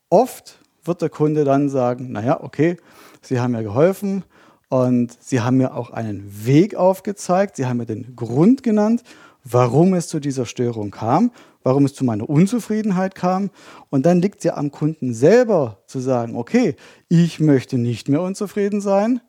[0.08, 2.76] oft wird der Kunde dann sagen, naja, okay,
[3.20, 4.24] Sie haben mir geholfen
[4.68, 9.02] und Sie haben mir auch einen Weg aufgezeigt, Sie haben mir den Grund genannt,
[9.42, 13.50] warum es zu dieser Störung kam, warum es zu meiner Unzufriedenheit kam.
[13.90, 16.76] Und dann liegt es ja am Kunden selber zu sagen, okay,
[17.08, 19.20] ich möchte nicht mehr unzufrieden sein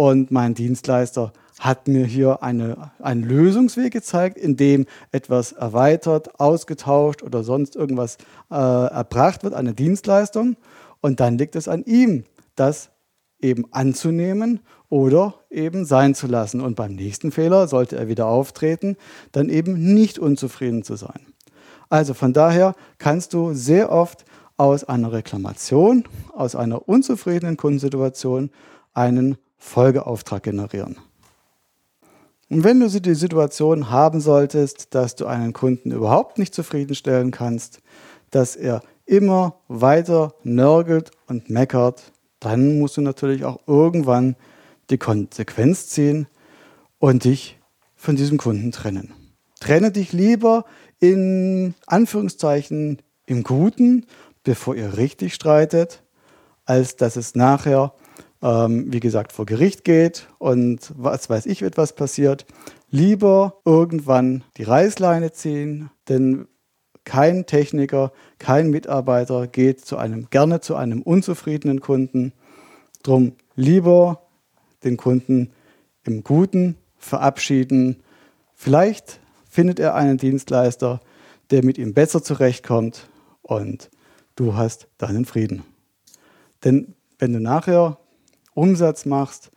[0.00, 7.22] und mein Dienstleister hat mir hier eine, einen Lösungsweg gezeigt, in dem etwas erweitert, ausgetauscht
[7.22, 8.16] oder sonst irgendwas
[8.50, 10.56] äh, erbracht wird, eine Dienstleistung.
[11.02, 12.88] Und dann liegt es an ihm, das
[13.42, 16.62] eben anzunehmen oder eben sein zu lassen.
[16.62, 18.96] Und beim nächsten Fehler sollte er wieder auftreten,
[19.32, 21.26] dann eben nicht unzufrieden zu sein.
[21.90, 24.24] Also von daher kannst du sehr oft
[24.56, 28.48] aus einer Reklamation, aus einer unzufriedenen Kundensituation
[28.94, 30.96] einen Folgeauftrag generieren.
[32.48, 37.80] Und wenn du die Situation haben solltest, dass du einen Kunden überhaupt nicht zufriedenstellen kannst,
[38.30, 44.34] dass er immer weiter nörgelt und meckert, dann musst du natürlich auch irgendwann
[44.88, 46.26] die Konsequenz ziehen
[46.98, 47.58] und dich
[47.94, 49.12] von diesem Kunden trennen.
[49.60, 50.64] Trenne dich lieber
[50.98, 54.06] in Anführungszeichen im Guten,
[54.42, 56.02] bevor ihr richtig streitet,
[56.64, 57.92] als dass es nachher,
[58.42, 62.46] ähm, wie gesagt, vor Gericht geht und was weiß ich, etwas passiert.
[62.90, 66.48] Lieber irgendwann die Reißleine ziehen, denn
[67.04, 72.32] kein Techniker, kein Mitarbeiter geht zu einem, gerne zu einem unzufriedenen Kunden.
[73.02, 74.22] Drum lieber
[74.84, 75.50] den Kunden
[76.04, 78.02] im Guten verabschieden.
[78.54, 81.00] Vielleicht findet er einen Dienstleister,
[81.50, 83.08] der mit ihm besser zurechtkommt
[83.42, 83.90] und
[84.36, 85.64] du hast deinen Frieden.
[86.64, 87.98] Denn wenn du nachher
[88.60, 89.50] Umsatz machst,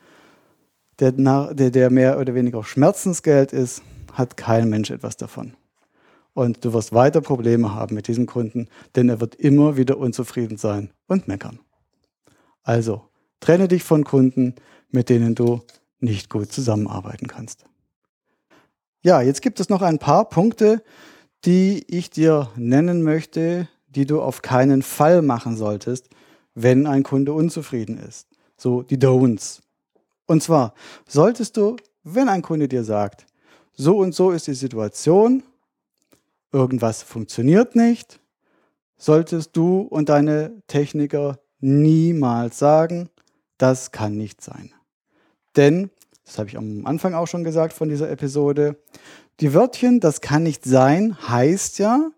[0.99, 3.81] der, der, der mehr oder weniger Schmerzensgeld ist,
[4.13, 5.55] hat kein Mensch etwas davon.
[6.33, 10.57] Und du wirst weiter Probleme haben mit diesem Kunden, denn er wird immer wieder unzufrieden
[10.57, 11.59] sein und meckern.
[12.63, 13.01] Also,
[13.39, 14.55] trenne dich von Kunden,
[14.89, 15.61] mit denen du
[15.99, 17.65] nicht gut zusammenarbeiten kannst.
[19.01, 20.81] Ja, jetzt gibt es noch ein paar Punkte,
[21.43, 26.09] die ich dir nennen möchte, die du auf keinen Fall machen solltest,
[26.55, 28.32] wenn ein Kunde unzufrieden ist.
[28.63, 29.59] So die Don'ts.
[30.25, 30.73] Und zwar
[31.05, 33.25] solltest du, wenn ein Kunde dir sagt,
[33.73, 35.43] so und so ist die Situation,
[36.53, 38.21] irgendwas funktioniert nicht,
[38.95, 43.09] solltest du und deine Techniker niemals sagen,
[43.57, 44.71] das kann nicht sein.
[45.57, 45.89] Denn
[46.23, 48.77] das habe ich am Anfang auch schon gesagt von dieser Episode,
[49.41, 52.11] die Wörtchen, das kann nicht sein, heißt ja,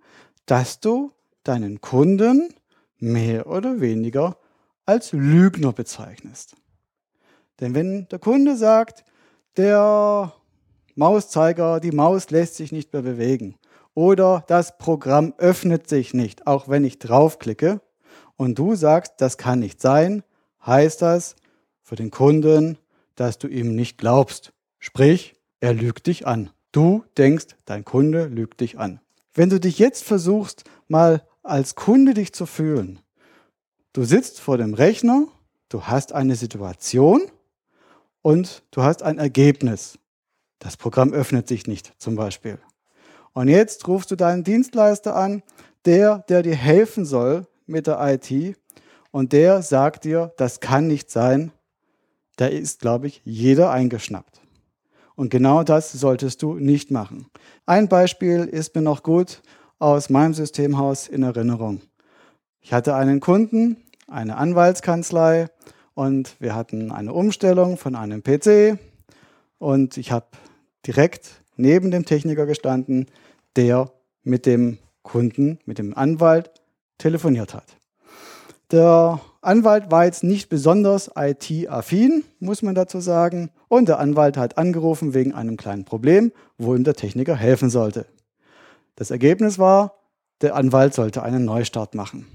[0.46, 1.12] dass du
[1.44, 2.54] deinen Kunden
[3.00, 4.38] mehr oder weniger
[4.86, 6.56] als Lügner bezeichnest.
[7.60, 9.04] Denn wenn der Kunde sagt,
[9.58, 10.34] der
[10.96, 13.56] Mauszeiger, die Maus lässt sich nicht mehr bewegen
[13.94, 17.82] oder das Programm öffnet sich nicht, auch wenn ich draufklicke
[18.36, 20.24] und du sagst, das kann nicht sein,
[20.66, 21.36] heißt das
[21.82, 22.78] für den Kunden,
[23.16, 24.54] dass du ihm nicht glaubst.
[24.80, 26.50] Sprich, er lügt dich an.
[26.72, 29.00] Du denkst, dein Kunde lügt dich an.
[29.34, 33.00] Wenn du dich jetzt versuchst, mal als Kunde dich zu fühlen,
[33.96, 35.26] du sitzt vor dem Rechner,
[35.70, 37.22] du hast eine Situation
[38.22, 39.98] und du hast ein Ergebnis.
[40.60, 42.60] Das Programm öffnet sich nicht zum Beispiel.
[43.32, 45.44] Und jetzt rufst du deinen Dienstleister an,
[45.86, 48.58] der, der dir helfen soll mit der IT
[49.12, 51.54] und der sagt dir, das kann nicht sein,
[52.36, 54.42] da ist, glaube ich, jeder eingeschnappt.
[55.16, 57.28] Und genau das solltest du nicht machen.
[57.66, 59.42] Ein Beispiel ist mir noch gut
[59.80, 61.82] aus meinem Systemhaus in Erinnerung.
[62.66, 65.48] Ich hatte einen Kunden, eine Anwaltskanzlei
[65.94, 68.78] und wir hatten eine Umstellung von einem PC
[69.58, 70.28] und ich habe
[70.86, 73.08] direkt neben dem Techniker gestanden,
[73.56, 73.92] der
[74.24, 76.52] mit dem Kunden, mit dem Anwalt
[76.98, 77.78] telefoniert hat.
[78.72, 83.52] Der Anwalt war jetzt nicht besonders IT-affin, muss man dazu sagen.
[83.68, 88.08] Und der Anwalt hat angerufen wegen einem kleinen Problem, wo ihm der Techniker helfen sollte.
[88.96, 89.94] Das Ergebnis war,
[90.42, 92.26] der Anwalt sollte einen Neustart machen.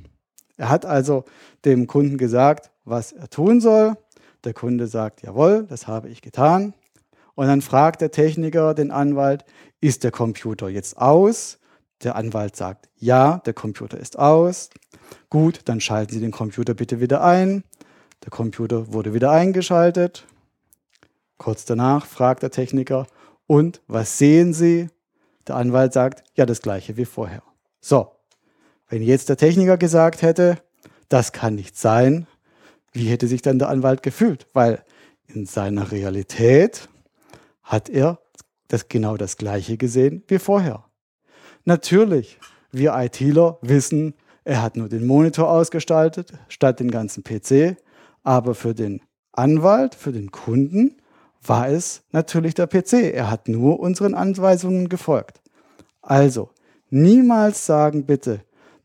[0.61, 1.25] Er hat also
[1.65, 3.97] dem Kunden gesagt, was er tun soll.
[4.45, 6.75] Der Kunde sagt, jawohl, das habe ich getan.
[7.35, 9.47] Und dann fragt der Techniker den Anwalt,
[9.81, 11.59] ist der Computer jetzt aus?
[12.03, 14.69] Der Anwalt sagt, ja, der Computer ist aus.
[15.31, 17.65] Gut, dann schalten Sie den Computer bitte wieder ein.
[18.23, 20.27] Der Computer wurde wieder eingeschaltet.
[21.39, 23.07] Kurz danach fragt der Techniker,
[23.47, 24.91] und was sehen Sie?
[25.49, 27.43] Der Anwalt sagt, ja, das gleiche wie vorher.
[27.81, 28.13] So,
[28.91, 30.59] wenn jetzt der Techniker gesagt hätte,
[31.09, 32.27] das kann nicht sein,
[32.93, 34.47] wie hätte sich dann der Anwalt gefühlt?
[34.53, 34.85] Weil
[35.29, 36.89] in seiner Realität
[37.63, 38.19] hat er
[38.69, 40.85] das genau das gleiche gesehen wie vorher.
[41.65, 42.39] Natürlich,
[42.73, 47.77] wir ITler wissen, er hat nur den Monitor ausgestaltet statt den ganzen PC,
[48.25, 50.97] aber für den Anwalt, für den Kunden
[51.43, 53.15] war es natürlich der PC.
[53.15, 55.41] Er hat nur unseren Anweisungen gefolgt.
[56.03, 56.51] Also,
[56.91, 58.41] niemals sagen bitte,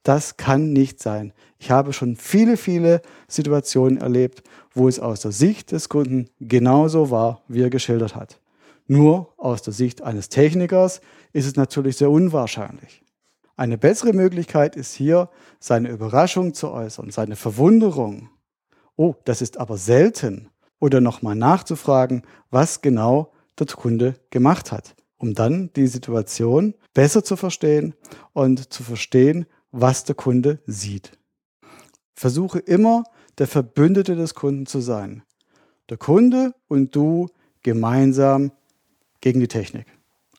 [0.05, 1.33] das kann nicht sein.
[1.57, 7.09] Ich habe schon viele, viele Situationen erlebt, wo es aus der Sicht des Kunden genauso
[7.09, 8.39] war, wie er geschildert hat.
[8.87, 11.01] Nur aus der Sicht eines Technikers
[11.33, 13.03] ist es natürlich sehr unwahrscheinlich.
[13.57, 18.29] Eine bessere Möglichkeit ist hier, seine Überraschung zu äußern, seine Verwunderung.
[18.95, 20.49] Oh, das ist aber selten.
[20.79, 27.37] Oder nochmal nachzufragen, was genau der Kunde gemacht hat, um dann die Situation besser zu
[27.37, 27.95] verstehen
[28.33, 31.11] und zu verstehen, was der Kunde sieht.
[32.13, 33.03] Versuche immer,
[33.37, 35.23] der Verbündete des Kunden zu sein.
[35.89, 37.27] Der Kunde und du
[37.61, 38.51] gemeinsam
[39.19, 39.85] gegen die Technik.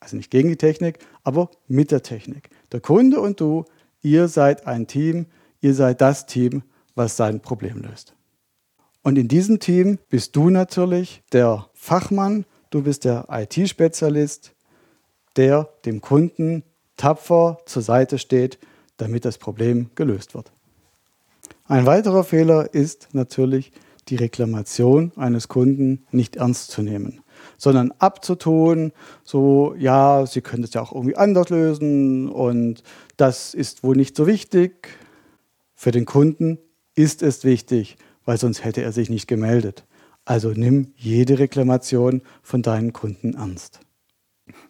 [0.01, 2.49] Also nicht gegen die Technik, aber mit der Technik.
[2.73, 3.67] Der Kunde und du,
[4.01, 5.27] ihr seid ein Team,
[5.61, 6.63] ihr seid das Team,
[6.95, 8.15] was sein Problem löst.
[9.03, 14.55] Und in diesem Team bist du natürlich der Fachmann, du bist der IT-Spezialist,
[15.37, 16.63] der dem Kunden
[16.97, 18.59] tapfer zur Seite steht,
[18.97, 20.53] damit das Problem gelöst wird.
[21.67, 23.73] Ein weiterer Fehler ist natürlich
[24.09, 27.21] die Reklamation eines Kunden nicht ernst zu nehmen,
[27.59, 28.93] sondern abzutun,
[29.25, 32.83] so ja, Sie können es ja auch irgendwie anders lösen und
[33.17, 34.89] das ist wohl nicht so wichtig.
[35.75, 36.59] Für den Kunden
[36.95, 39.85] ist es wichtig, weil sonst hätte er sich nicht gemeldet.
[40.25, 43.81] Also nimm jede Reklamation von deinen Kunden ernst.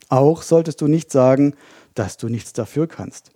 [0.08, 1.54] Auch solltest du nicht sagen,
[1.94, 3.30] dass du nichts dafür kannst.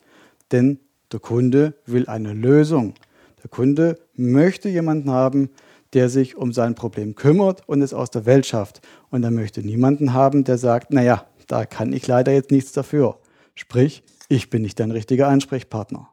[0.53, 0.81] Denn
[1.13, 2.95] der Kunde will eine Lösung.
[3.43, 5.51] Der Kunde möchte jemanden haben,
[5.93, 8.81] der sich um sein Problem kümmert und es aus der Welt schafft.
[9.11, 13.19] Und er möchte niemanden haben, der sagt, naja, da kann ich leider jetzt nichts dafür.
[13.55, 16.09] Sprich, ich bin nicht dein richtiger Ansprechpartner.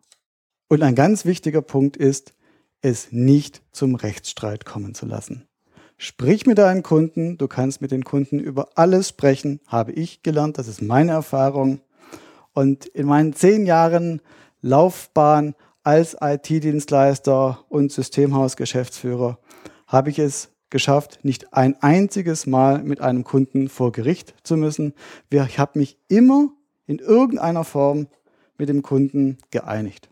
[0.68, 2.34] Und ein ganz wichtiger Punkt ist,
[2.82, 5.48] es nicht zum Rechtsstreit kommen zu lassen.
[5.98, 10.58] Sprich mit deinen Kunden, du kannst mit den Kunden über alles sprechen, habe ich gelernt,
[10.58, 11.82] das ist meine Erfahrung.
[12.58, 14.20] Und in meinen zehn Jahren
[14.62, 19.38] Laufbahn als IT-Dienstleister und Systemhausgeschäftsführer
[19.86, 24.96] habe ich es geschafft, nicht ein einziges Mal mit einem Kunden vor Gericht zu müssen.
[25.30, 26.50] Ich habe mich immer
[26.88, 28.08] in irgendeiner Form
[28.58, 30.10] mit dem Kunden geeinigt.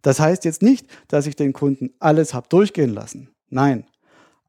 [0.00, 3.30] Das heißt jetzt nicht, dass ich den Kunden alles habe durchgehen lassen.
[3.48, 3.84] Nein.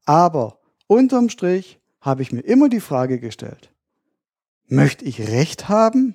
[0.04, 3.72] Aber unterm Strich habe ich mir immer die Frage gestellt,
[4.68, 6.14] möchte ich Recht haben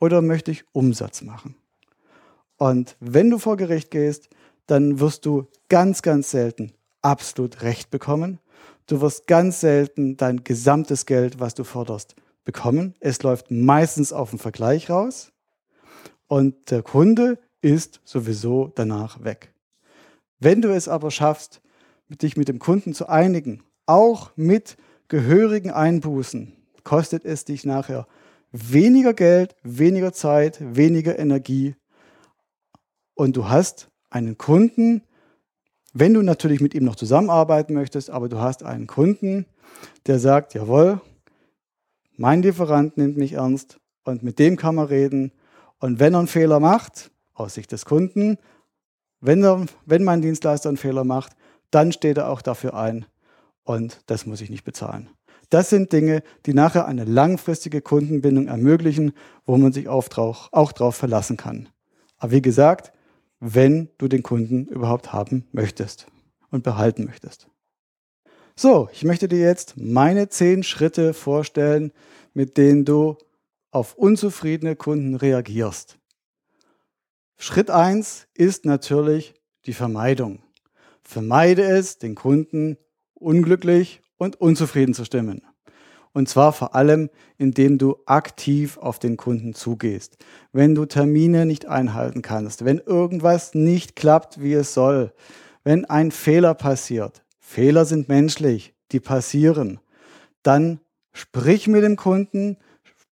[0.00, 1.56] oder möchte ich Umsatz machen?
[2.56, 4.28] Und wenn du vor Gericht gehst,
[4.66, 8.40] dann wirst du ganz, ganz selten absolut Recht bekommen.
[8.86, 12.94] Du wirst ganz selten dein gesamtes Geld, was du forderst, bekommen.
[13.00, 15.32] Es läuft meistens auf den Vergleich raus.
[16.28, 19.52] Und der Kunde ist sowieso danach weg.
[20.38, 21.60] Wenn du es aber schaffst,
[22.08, 24.76] dich mit dem Kunden zu einigen, auch mit
[25.08, 26.52] gehörigen Einbußen,
[26.84, 28.06] kostet es dich nachher
[28.56, 31.74] weniger Geld, weniger Zeit, weniger Energie
[33.14, 35.02] und du hast einen Kunden,
[35.92, 39.46] wenn du natürlich mit ihm noch zusammenarbeiten möchtest, aber du hast einen Kunden,
[40.06, 41.00] der sagt, jawohl,
[42.16, 45.32] mein Lieferant nimmt mich ernst und mit dem kann man reden.
[45.78, 48.38] Und wenn er einen Fehler macht, aus Sicht des Kunden,
[49.20, 51.32] wenn, er, wenn mein Dienstleister einen Fehler macht,
[51.70, 53.06] dann steht er auch dafür ein
[53.64, 55.10] und das muss ich nicht bezahlen.
[55.50, 59.12] Das sind Dinge, die nachher eine langfristige Kundenbindung ermöglichen,
[59.44, 61.68] wo man sich auch drauf, verlassen kann.
[62.18, 62.92] Aber wie gesagt,
[63.40, 66.06] wenn du den Kunden überhaupt haben möchtest
[66.50, 67.48] und behalten möchtest.
[68.56, 71.92] So, ich möchte dir jetzt meine zehn Schritte vorstellen,
[72.32, 73.18] mit denen du
[73.70, 75.98] auf unzufriedene Kunden reagierst.
[77.36, 79.34] Schritt eins ist natürlich
[79.66, 80.42] die Vermeidung.
[81.02, 82.78] Vermeide es, den Kunden
[83.12, 85.42] unglücklich und unzufrieden zu stimmen.
[86.12, 90.16] Und zwar vor allem, indem du aktiv auf den Kunden zugehst.
[90.50, 95.12] Wenn du Termine nicht einhalten kannst, wenn irgendwas nicht klappt, wie es soll,
[95.62, 99.78] wenn ein Fehler passiert, Fehler sind menschlich, die passieren,
[100.42, 100.80] dann
[101.12, 102.56] sprich mit dem Kunden,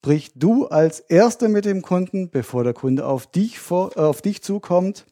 [0.04, 4.22] sprich du als Erster mit dem Kunden, bevor der Kunde auf dich, vor, äh, auf
[4.22, 5.06] dich zukommt.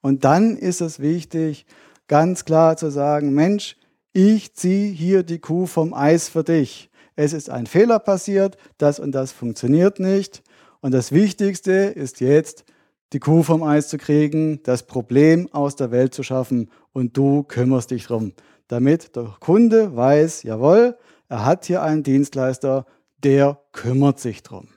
[0.00, 1.66] Und dann ist es wichtig,
[2.08, 3.76] ganz klar zu sagen, Mensch,
[4.16, 6.90] ich ziehe hier die Kuh vom Eis für dich.
[7.16, 10.42] Es ist ein Fehler passiert, das und das funktioniert nicht.
[10.80, 12.64] Und das Wichtigste ist jetzt,
[13.12, 17.42] die Kuh vom Eis zu kriegen, das Problem aus der Welt zu schaffen und du
[17.42, 18.32] kümmerst dich drum,
[18.68, 20.96] damit der Kunde weiß, jawohl,
[21.28, 22.86] er hat hier einen Dienstleister,
[23.22, 24.68] der kümmert sich drum.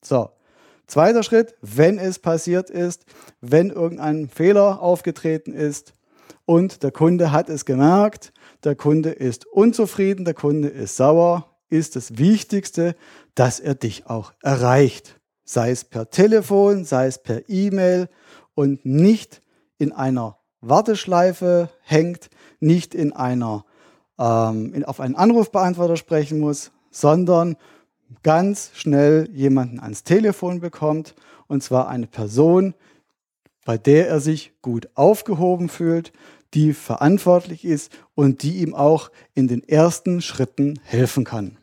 [0.00, 0.30] So,
[0.86, 3.04] zweiter Schritt, wenn es passiert ist,
[3.40, 5.92] wenn irgendein Fehler aufgetreten ist
[6.46, 8.32] und der Kunde hat es gemerkt,
[8.64, 12.94] der Kunde ist unzufrieden, der Kunde ist sauer, ist das Wichtigste,
[13.34, 15.20] dass er dich auch erreicht.
[15.44, 18.08] Sei es per Telefon, sei es per E-Mail
[18.54, 19.42] und nicht
[19.78, 23.64] in einer Warteschleife hängt, nicht in einer
[24.18, 27.56] ähm, in, auf einen Anrufbeantworter sprechen muss, sondern
[28.22, 31.14] ganz schnell jemanden ans Telefon bekommt
[31.46, 32.74] und zwar eine Person,
[33.64, 36.12] bei der er sich gut aufgehoben fühlt,
[36.54, 41.58] die verantwortlich ist und die ihm auch in den ersten Schritten helfen kann.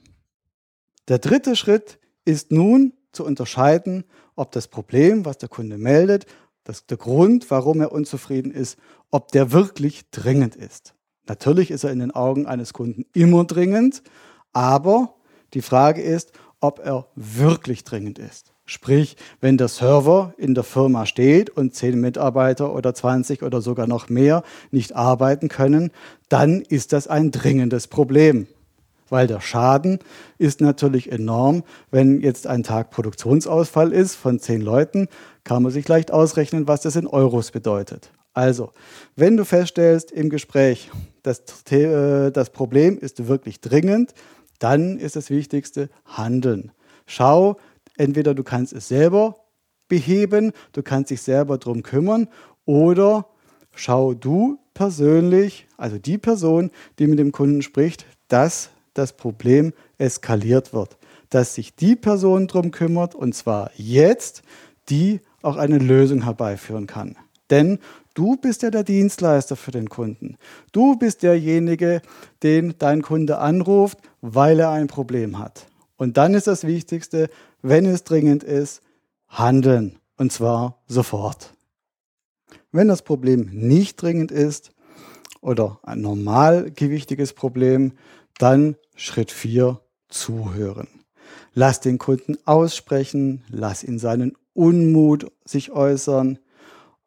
[1.08, 4.04] Der dritte Schritt ist nun zu unterscheiden,
[4.36, 6.26] ob das Problem, was der Kunde meldet,
[6.64, 8.78] das, der Grund, warum er unzufrieden ist,
[9.10, 10.94] ob der wirklich dringend ist.
[11.28, 14.04] Natürlich ist er in den Augen eines Kunden immer dringend,
[14.54, 15.16] aber
[15.54, 18.51] die Frage ist, ob er wirklich dringend ist.
[18.72, 23.86] Sprich, wenn der Server in der Firma steht und zehn Mitarbeiter oder 20 oder sogar
[23.86, 25.92] noch mehr nicht arbeiten können,
[26.30, 28.48] dann ist das ein dringendes Problem.
[29.10, 30.00] Weil der Schaden
[30.38, 31.64] ist natürlich enorm.
[31.92, 35.10] Wenn jetzt ein Tag Produktionsausfall ist von zehn Leuten,
[35.44, 38.14] kann man sich leicht ausrechnen, was das in Euros bedeutet.
[38.34, 38.72] Also,
[39.18, 40.90] wenn du feststellst im Gespräch,
[41.24, 41.44] dass
[41.74, 44.14] äh, das Problem ist wirklich dringend,
[44.60, 46.72] dann ist das Wichtigste Handeln.
[47.06, 47.58] Schau,
[47.98, 49.36] entweder du kannst es selber
[49.88, 52.28] beheben, du kannst dich selber darum kümmern
[52.66, 53.28] oder
[53.76, 60.74] schau du persönlich, also die Person, die mit dem Kunden spricht, dass das Problem eskaliert
[60.74, 60.98] wird.
[61.30, 64.44] Dass sich die Person darum kümmert und zwar jetzt,
[64.90, 67.16] die auch eine Lösung herbeiführen kann.
[67.50, 67.80] Denn
[68.14, 70.38] du bist ja der Dienstleister für den Kunden.
[70.72, 72.02] Du bist derjenige,
[72.44, 75.68] den dein Kunde anruft, weil er ein Problem hat.
[75.98, 77.30] Und dann ist das Wichtigste,
[77.62, 78.82] wenn es dringend ist,
[79.28, 80.00] handeln.
[80.18, 81.54] Und zwar sofort.
[82.72, 84.72] Wenn das Problem nicht dringend ist
[85.42, 87.94] oder ein normalgewichtiges Problem,
[88.38, 90.88] dann Schritt 4, zuhören.
[91.54, 96.40] Lass den Kunden aussprechen, lass ihn seinen Unmut sich äußern.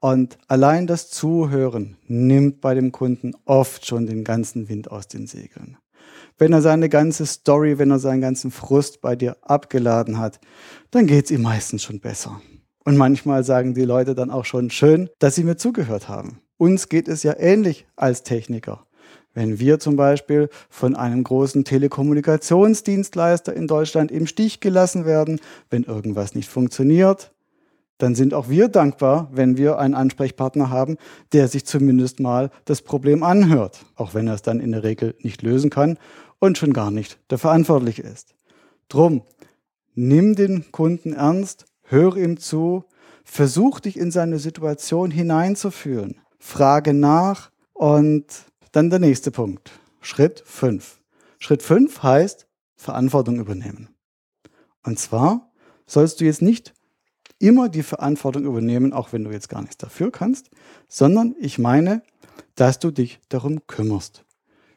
[0.00, 5.26] Und allein das Zuhören nimmt bei dem Kunden oft schon den ganzen Wind aus den
[5.26, 5.78] Segeln.
[6.36, 10.40] Wenn er seine ganze Story, wenn er seinen ganzen Frust bei dir abgeladen hat,
[10.90, 12.40] dann geht es ihm meistens schon besser.
[12.84, 16.40] Und manchmal sagen die Leute dann auch schon schön, dass sie mir zugehört haben.
[16.56, 18.86] Uns geht es ja ähnlich als Techniker.
[19.32, 25.82] Wenn wir zum Beispiel von einem großen Telekommunikationsdienstleister in Deutschland im Stich gelassen werden, wenn
[25.82, 27.33] irgendwas nicht funktioniert,
[27.98, 30.96] dann sind auch wir dankbar, wenn wir einen Ansprechpartner haben,
[31.32, 35.14] der sich zumindest mal das Problem anhört, auch wenn er es dann in der Regel
[35.20, 35.98] nicht lösen kann
[36.38, 38.34] und schon gar nicht der Verantwortliche ist.
[38.88, 39.22] Drum,
[39.94, 42.84] nimm den Kunden ernst, höre ihm zu,
[43.24, 48.26] versuch dich in seine Situation hineinzuführen, frage nach und
[48.72, 49.70] dann der nächste Punkt,
[50.00, 51.00] Schritt 5.
[51.38, 53.88] Schritt 5 heißt Verantwortung übernehmen.
[54.82, 55.52] Und zwar
[55.86, 56.74] sollst du jetzt nicht
[57.38, 60.50] immer die Verantwortung übernehmen, auch wenn du jetzt gar nichts dafür kannst,
[60.88, 62.02] sondern ich meine,
[62.54, 64.24] dass du dich darum kümmerst.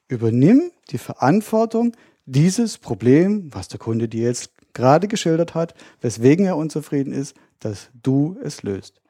[0.08, 1.96] Übernimm die Verantwortung,
[2.26, 7.90] dieses Problem, was der Kunde dir jetzt gerade geschildert hat, weswegen er unzufrieden ist, dass
[8.04, 9.02] du es löst.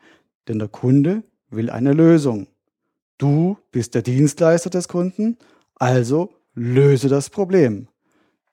[0.48, 2.48] Denn der Kunde will eine Lösung.
[3.18, 5.38] Du bist der Dienstleister des Kunden,
[5.76, 7.88] also löse das Problem.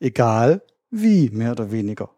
[0.01, 2.11] Egal wie, mehr oder weniger.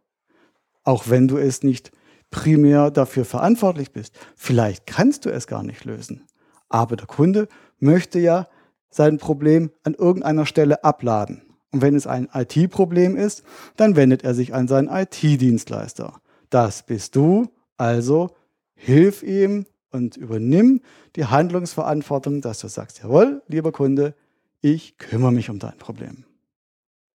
[0.84, 1.90] Auch wenn du es nicht
[2.30, 4.18] primär dafür verantwortlich bist.
[4.36, 6.24] Vielleicht kannst du es gar nicht lösen.
[6.68, 7.48] Aber der Kunde
[7.78, 8.48] möchte ja
[8.90, 11.42] sein Problem an irgendeiner Stelle abladen.
[11.72, 13.42] Und wenn es ein IT-Problem ist,
[13.76, 16.20] dann wendet er sich an seinen IT-Dienstleister.
[16.50, 18.30] Das bist du, also
[18.74, 20.80] hilf ihm und übernimm
[21.16, 24.14] die Handlungsverantwortung, dass du sagst, jawohl, lieber Kunde,
[24.60, 26.24] ich kümmere mich um dein Problem.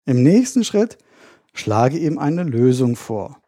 [0.06, 0.98] Im nächsten Schritt
[1.54, 3.41] schlage ihm eine Lösung vor.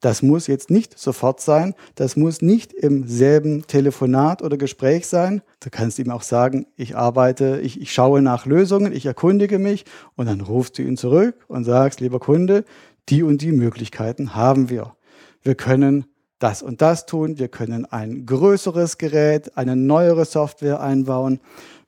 [0.00, 5.42] Das muss jetzt nicht sofort sein, das muss nicht im selben Telefonat oder Gespräch sein.
[5.60, 9.84] Du kannst ihm auch sagen, ich arbeite, ich, ich schaue nach Lösungen, ich erkundige mich
[10.16, 12.64] und dann rufst du ihn zurück und sagst, lieber Kunde,
[13.10, 14.94] die und die Möglichkeiten haben wir.
[15.42, 16.06] Wir können
[16.38, 17.38] das und das tun.
[17.38, 21.40] Wir können ein größeres Gerät, eine neuere Software einbauen.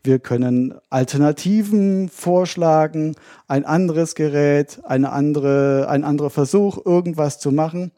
[0.05, 3.15] Wir können Alternativen vorschlagen,
[3.49, 7.93] ein anderes Gerät, eine andere, ein anderer Versuch, irgendwas zu machen.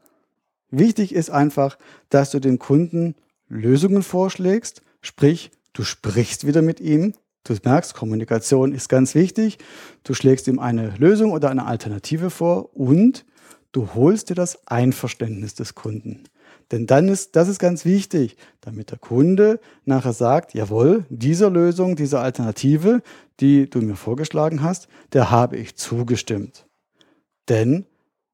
[0.76, 3.14] Wichtig ist einfach, dass du dem Kunden
[3.48, 7.14] Lösungen vorschlägst, sprich, du sprichst wieder mit ihm.
[7.44, 9.58] Du merkst, Kommunikation ist ganz wichtig.
[10.02, 13.24] Du schlägst ihm eine Lösung oder eine Alternative vor und
[13.70, 16.24] du holst dir das Einverständnis des Kunden.
[16.72, 21.94] Denn dann ist, das ist ganz wichtig, damit der Kunde nachher sagt, jawohl, dieser Lösung,
[21.94, 23.02] dieser Alternative,
[23.38, 26.66] die du mir vorgeschlagen hast, der habe ich zugestimmt.
[27.48, 27.84] Denn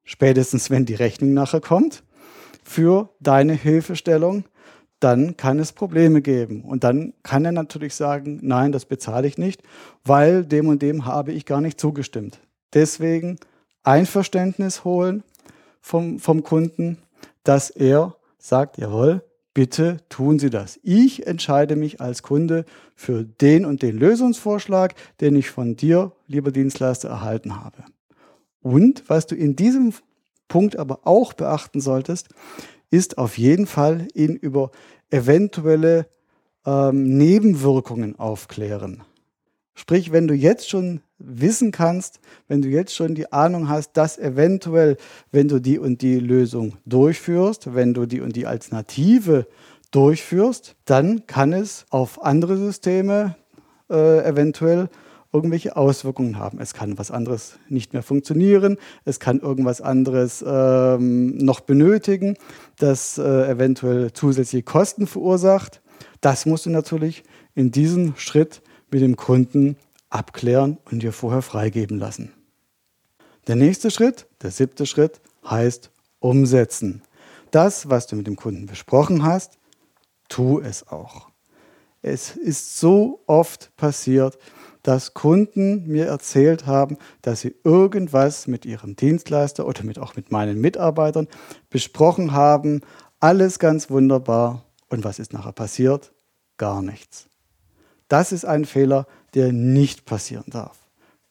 [0.05, 2.03] spätestens wenn die Rechnung nachher kommt
[2.70, 4.44] für deine Hilfestellung,
[5.00, 6.62] dann kann es Probleme geben.
[6.62, 9.64] Und dann kann er natürlich sagen, nein, das bezahle ich nicht,
[10.04, 12.38] weil dem und dem habe ich gar nicht zugestimmt.
[12.72, 13.40] Deswegen
[13.82, 15.24] Einverständnis holen
[15.80, 16.98] vom, vom Kunden,
[17.42, 20.78] dass er sagt, jawohl, bitte tun Sie das.
[20.84, 22.64] Ich entscheide mich als Kunde
[22.94, 27.82] für den und den Lösungsvorschlag, den ich von dir, lieber Dienstleister, erhalten habe.
[28.62, 29.92] Und was du in diesem
[30.51, 32.28] Punkt aber auch beachten solltest,
[32.90, 34.70] ist auf jeden Fall ihn über
[35.09, 36.07] eventuelle
[36.66, 39.03] ähm, Nebenwirkungen aufklären.
[39.74, 44.18] Sprich, wenn du jetzt schon wissen kannst, wenn du jetzt schon die Ahnung hast, dass
[44.18, 44.96] eventuell,
[45.30, 49.46] wenn du die und die Lösung durchführst, wenn du die und die Alternative
[49.90, 53.36] durchführst, dann kann es auf andere Systeme
[53.88, 54.88] äh, eventuell
[55.32, 56.60] irgendwelche Auswirkungen haben.
[56.60, 62.36] Es kann was anderes nicht mehr funktionieren, es kann irgendwas anderes ähm, noch benötigen,
[62.78, 65.82] das äh, eventuell zusätzliche Kosten verursacht.
[66.20, 67.22] Das musst du natürlich
[67.54, 69.76] in diesem Schritt mit dem Kunden
[70.08, 72.32] abklären und dir vorher freigeben lassen.
[73.46, 77.02] Der nächste Schritt, der siebte Schritt, heißt umsetzen.
[77.50, 79.58] Das, was du mit dem Kunden besprochen hast,
[80.28, 81.30] tu es auch.
[82.02, 84.38] Es ist so oft passiert,
[84.82, 90.32] dass Kunden mir erzählt haben, dass sie irgendwas mit ihrem Dienstleister oder mit, auch mit
[90.32, 91.28] meinen Mitarbeitern
[91.68, 92.80] besprochen haben.
[93.18, 94.64] Alles ganz wunderbar.
[94.88, 96.12] Und was ist nachher passiert?
[96.56, 97.26] Gar nichts.
[98.08, 100.78] Das ist ein Fehler, der nicht passieren darf.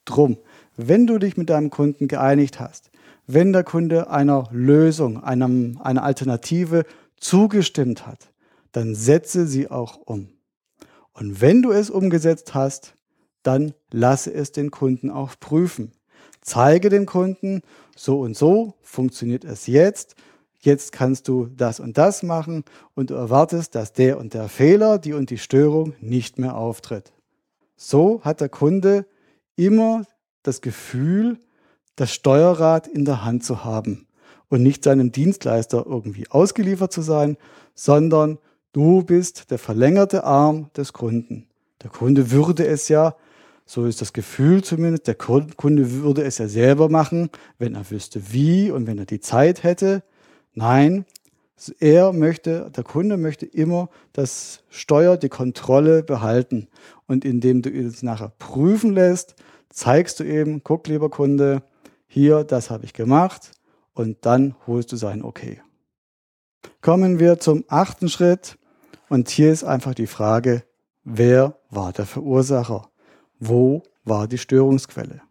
[0.06, 0.38] Drum,
[0.78, 2.90] wenn du dich mit deinem Kunden geeinigt hast,
[3.28, 6.86] wenn der Kunde einer Lösung, einem, einer Alternative
[7.18, 8.32] zugestimmt hat,
[8.72, 10.30] dann setze sie auch um.
[11.14, 12.94] Und wenn du es umgesetzt hast,
[13.44, 15.92] dann lasse es den Kunden auch prüfen.
[16.42, 17.62] Zeige dem Kunden,
[17.96, 20.16] so und so funktioniert es jetzt.
[20.62, 22.64] Jetzt kannst du das und das machen
[22.94, 27.14] und du erwartest, dass der und der Fehler, die und die Störung nicht mehr auftritt.
[27.78, 29.06] So hat der Kunde
[29.56, 30.04] immer
[30.44, 31.38] das Gefühl,
[31.96, 34.08] das Steuerrad in der Hand zu haben
[34.50, 37.38] und nicht seinem Dienstleister irgendwie ausgeliefert zu sein,
[37.76, 38.38] sondern
[38.74, 41.48] du bist der verlängerte Arm des Kunden.
[41.84, 43.16] Der Kunde würde es ja,
[43.70, 48.34] so ist das Gefühl zumindest, der Kunde würde es ja selber machen, wenn er wüsste
[48.34, 50.02] wie und wenn er die Zeit hätte.
[50.56, 51.06] Nein,
[51.80, 56.68] er möchte, der Kunde möchte immer das Steuer, die Kontrolle behalten.
[57.06, 59.36] Und indem du es nachher prüfen lässt,
[59.70, 61.62] zeigst du eben, guck lieber Kunde,
[62.08, 63.52] hier, das habe ich gemacht
[63.94, 65.62] und dann holst du sein Okay.
[66.82, 68.58] Kommen wir zum achten Schritt
[69.10, 70.64] und hier ist einfach die Frage,
[71.04, 72.90] wer war der Verursacher?
[73.40, 75.22] Wo war die Störungsquelle?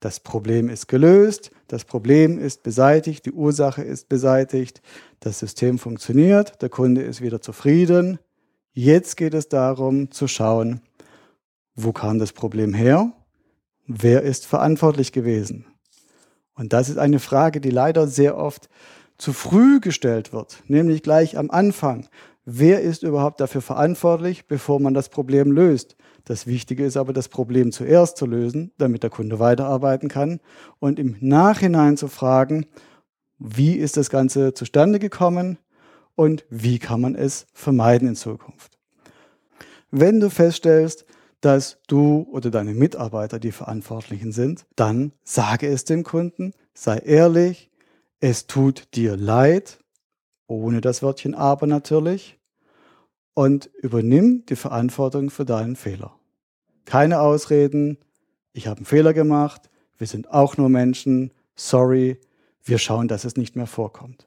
[0.00, 4.80] Das Problem ist gelöst, das Problem ist beseitigt, die Ursache ist beseitigt,
[5.20, 8.18] das System funktioniert, der Kunde ist wieder zufrieden.
[8.72, 10.80] Jetzt geht es darum zu schauen,
[11.74, 13.12] wo kam das Problem her?
[13.86, 15.66] Wer ist verantwortlich gewesen?
[16.54, 18.68] Und das ist eine Frage, die leider sehr oft
[19.16, 22.08] zu früh gestellt wird, nämlich gleich am Anfang.
[22.44, 25.96] Wer ist überhaupt dafür verantwortlich, bevor man das Problem löst?
[26.28, 30.40] Das Wichtige ist aber, das Problem zuerst zu lösen, damit der Kunde weiterarbeiten kann
[30.78, 32.66] und im Nachhinein zu fragen,
[33.38, 35.56] wie ist das Ganze zustande gekommen
[36.16, 38.78] und wie kann man es vermeiden in Zukunft.
[39.90, 41.06] Wenn du feststellst,
[41.40, 47.70] dass du oder deine Mitarbeiter die Verantwortlichen sind, dann sage es dem Kunden, sei ehrlich,
[48.20, 49.78] es tut dir leid,
[50.46, 52.38] ohne das Wörtchen aber natürlich,
[53.32, 56.17] und übernimm die Verantwortung für deinen Fehler.
[56.88, 57.98] Keine Ausreden,
[58.54, 59.68] ich habe einen Fehler gemacht,
[59.98, 62.18] wir sind auch nur Menschen, sorry,
[62.64, 64.26] wir schauen, dass es nicht mehr vorkommt.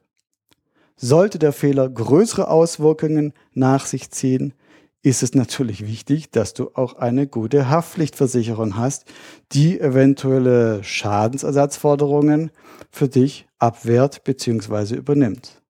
[0.94, 4.54] Sollte der Fehler größere Auswirkungen nach sich ziehen,
[5.02, 9.06] ist es natürlich wichtig, dass du auch eine gute Haftpflichtversicherung hast,
[9.50, 12.52] die eventuelle Schadensersatzforderungen
[12.92, 14.94] für dich abwehrt bzw.
[14.94, 15.60] übernimmt.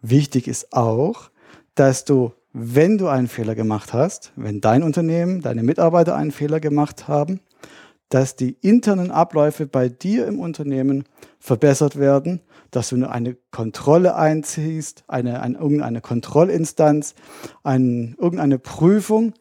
[0.00, 1.30] Wichtig ist auch,
[1.76, 6.60] dass du, wenn du einen Fehler gemacht hast, wenn dein Unternehmen, deine Mitarbeiter einen Fehler
[6.60, 7.40] gemacht haben,
[8.10, 11.04] dass die internen Abläufe bei dir im Unternehmen
[11.38, 17.14] verbessert werden, dass du eine Kontrolle einziehst, eine, eine, irgendeine Kontrollinstanz,
[17.62, 19.32] ein, irgendeine Prüfung,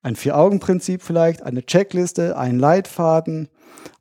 [0.00, 3.48] ein Vier-Augen-Prinzip vielleicht, eine Checkliste, ein Leitfaden,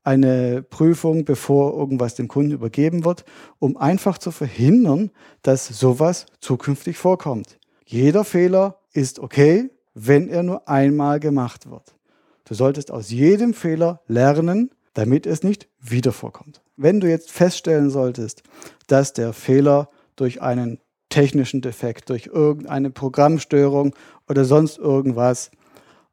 [0.05, 3.25] eine Prüfung, bevor irgendwas dem Kunden übergeben wird,
[3.59, 7.57] um einfach zu verhindern, dass sowas zukünftig vorkommt.
[7.89, 11.95] Jeder Fehler ist okay, wenn er nur einmal gemacht wird.
[12.43, 16.61] Du solltest aus jedem Fehler lernen, damit es nicht wieder vorkommt.
[16.75, 18.43] Wenn du jetzt feststellen solltest,
[18.88, 23.95] dass der Fehler durch einen technischen Defekt, durch irgendeine Programmstörung
[24.27, 25.49] oder sonst irgendwas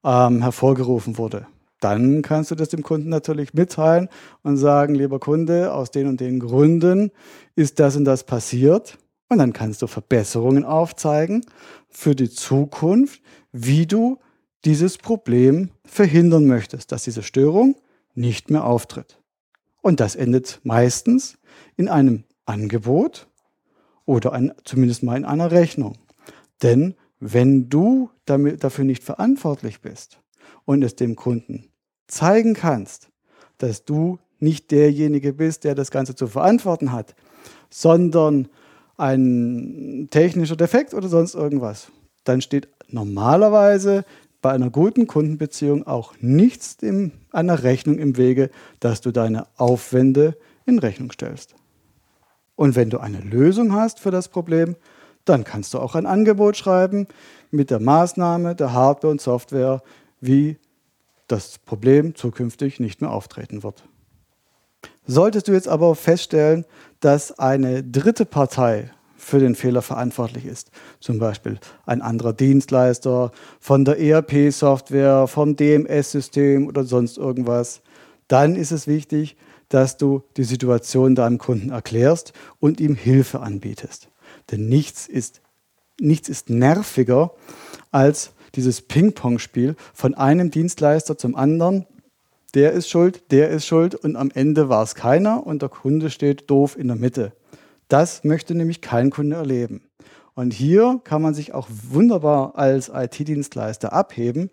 [0.05, 1.49] ähm, hervorgerufen wurde,
[1.81, 4.09] dann kannst du das dem Kunden natürlich mitteilen
[4.45, 7.11] und sagen, lieber Kunde, aus den und den Gründen
[7.57, 8.97] ist das und das passiert.
[9.35, 11.45] Und dann kannst du Verbesserungen aufzeigen
[11.89, 13.21] für die Zukunft,
[13.51, 14.21] wie du
[14.65, 17.75] dieses Problem verhindern möchtest, dass diese Störung
[18.15, 19.19] nicht mehr auftritt.
[19.83, 21.37] Und das endet meistens
[21.77, 23.27] in einem Angebot
[24.05, 25.99] oder ein, zumindest mal in einer Rechnung.
[26.63, 30.21] Denn wenn du damit, dafür nicht verantwortlich bist
[30.65, 31.73] und es dem Kunden
[32.07, 33.09] zeigen kannst,
[33.59, 37.17] dass du nicht derjenige bist, der das Ganze zu verantworten hat,
[37.69, 38.49] sondern
[38.97, 41.89] ein technischer Defekt oder sonst irgendwas,
[42.25, 44.05] dann steht normalerweise
[44.41, 50.37] bei einer guten Kundenbeziehung auch nichts in einer Rechnung im Wege, dass du deine Aufwände
[50.67, 51.55] in Rechnung stellst.
[52.57, 54.77] Und wenn du eine Lösung hast für das Problem,
[55.25, 57.07] dann kannst du auch ein Angebot schreiben
[57.51, 59.83] mit der Maßnahme, der Hardware und Software,
[60.21, 60.59] wie
[61.27, 63.85] das Problem zukünftig nicht mehr auftreten wird.
[65.07, 66.65] Solltest du jetzt aber feststellen,
[67.01, 70.71] dass eine dritte Partei für den Fehler verantwortlich ist.
[71.01, 77.81] Zum Beispiel ein anderer Dienstleister von der ERP-Software, vom DMS-System oder sonst irgendwas.
[78.29, 79.37] Dann ist es wichtig,
[79.69, 84.09] dass du die Situation deinem Kunden erklärst und ihm Hilfe anbietest.
[84.51, 85.41] Denn nichts ist,
[85.99, 87.33] nichts ist nerviger
[87.91, 91.87] als dieses Ping-Pong-Spiel von einem Dienstleister zum anderen.
[92.55, 96.09] Der ist schuld, der ist schuld und am Ende war es keiner und der Kunde
[96.09, 97.33] steht doof in der Mitte.
[97.89, 99.83] Das möchte nämlich kein Kunde erleben.
[100.35, 104.51] Und hier kann man sich auch wunderbar als IT-Dienstleister abheben,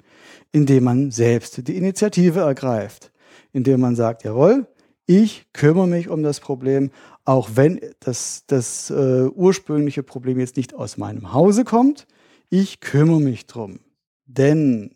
[0.51, 3.11] indem man selbst die Initiative ergreift,
[3.51, 4.67] indem man sagt, jawohl,
[5.05, 6.91] ich kümmere mich um das Problem,
[7.25, 12.07] auch wenn das, das äh, ursprüngliche Problem jetzt nicht aus meinem Hause kommt,
[12.49, 13.79] ich kümmere mich drum.
[14.25, 14.95] Denn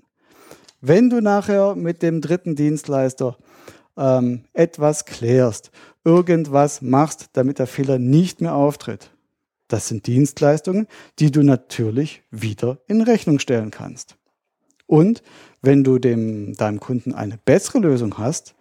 [0.88, 3.38] wenn du nachher mit dem dritten Dienstleister
[3.98, 5.72] ähm, etwas klärst
[6.04, 9.12] irgendwas machst, damit der Fehler nicht mehr auftritt.
[9.68, 14.16] Das sind Dienstleistungen, die du natürlich wieder in Rechnung stellen kannst.
[14.86, 15.24] Und
[15.64, 18.54] wenn du dem, deinem Kunden eine bessere Lösung hast,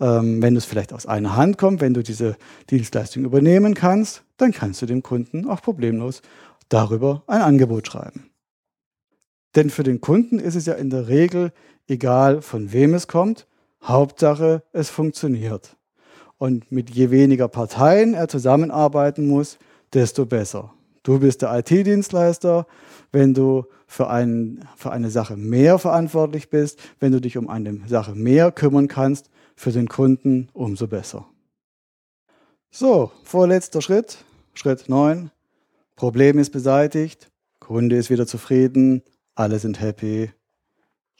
[0.00, 2.36] ähm, wenn es vielleicht aus einer Hand kommt, wenn du diese
[2.70, 6.22] Dienstleistung übernehmen kannst, dann kannst du dem Kunden auch problemlos
[6.68, 8.30] darüber ein Angebot schreiben.
[9.56, 11.52] Denn für den Kunden ist es ja in der Regel
[11.88, 13.46] egal, von wem es kommt,
[13.82, 15.76] Hauptsache es funktioniert.
[16.38, 19.58] Und mit je weniger Parteien er zusammenarbeiten muss,
[19.92, 20.72] desto besser.
[21.02, 22.66] Du bist der IT-Dienstleister.
[23.10, 27.80] Wenn du für, ein, für eine Sache mehr verantwortlich bist, wenn du dich um eine
[27.86, 31.26] Sache mehr kümmern kannst, für den Kunden umso besser.
[32.70, 34.24] So, vorletzter Schritt,
[34.54, 35.30] Schritt 9.
[35.94, 37.30] Problem ist beseitigt,
[37.60, 39.02] Kunde ist wieder zufrieden,
[39.34, 40.30] alle sind happy.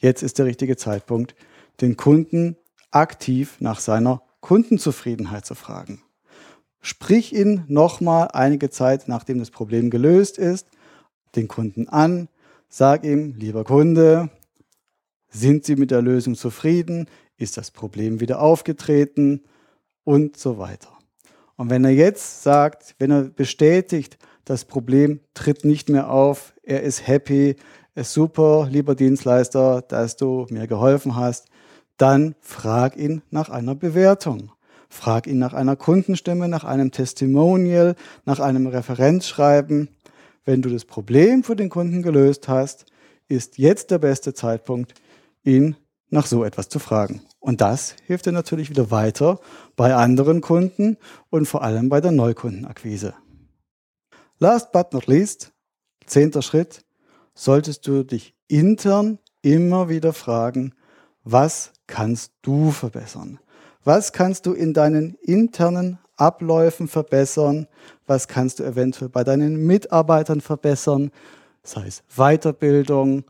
[0.03, 1.36] Jetzt ist der richtige Zeitpunkt,
[1.80, 2.57] den Kunden
[2.90, 6.03] aktiv nach seiner Kundenzufriedenheit zu fragen.
[6.80, 10.66] Sprich ihn nochmal einige Zeit, nachdem das Problem gelöst ist,
[11.36, 12.28] den Kunden an,
[12.68, 14.28] sag ihm, lieber Kunde,
[15.30, 17.07] sind Sie mit der Lösung zufrieden?
[17.36, 19.44] Ist das Problem wieder aufgetreten?
[20.05, 20.90] Und so weiter.
[21.55, 26.82] Und wenn er jetzt sagt, wenn er bestätigt, das Problem tritt nicht mehr auf, er
[26.82, 27.55] ist happy,
[27.95, 31.47] ist super, lieber Dienstleister, dass du mir geholfen hast,
[31.97, 34.53] dann frag ihn nach einer Bewertung.
[34.88, 39.88] Frag ihn nach einer Kundenstimme, nach einem Testimonial, nach einem Referenzschreiben.
[40.45, 42.86] Wenn du das Problem für den Kunden gelöst hast,
[43.28, 44.95] ist jetzt der beste Zeitpunkt,
[45.45, 45.76] ihn
[46.11, 47.22] nach so etwas zu fragen.
[47.40, 49.40] Und das hilft dir natürlich wieder weiter
[49.76, 50.99] bei anderen Kunden
[51.30, 53.14] und vor allem bei der Neukundenakquise.
[54.38, 55.53] Last but not least,
[56.07, 56.84] zehnter Schritt,
[57.35, 60.74] solltest du dich intern immer wieder fragen,
[61.24, 63.39] was kannst du verbessern?
[63.85, 67.66] Was kannst du in deinen internen Abläufen verbessern,
[68.07, 71.11] was kannst du eventuell bei deinen Mitarbeitern verbessern,
[71.64, 73.24] sei es Weiterbildung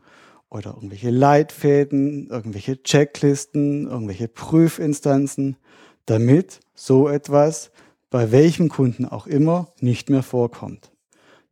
[0.49, 5.57] oder irgendwelche Leitfäden, irgendwelche Checklisten, irgendwelche Prüfinstanzen,
[6.05, 7.71] damit so etwas
[8.11, 10.91] bei welchem Kunden auch immer nicht mehr vorkommt.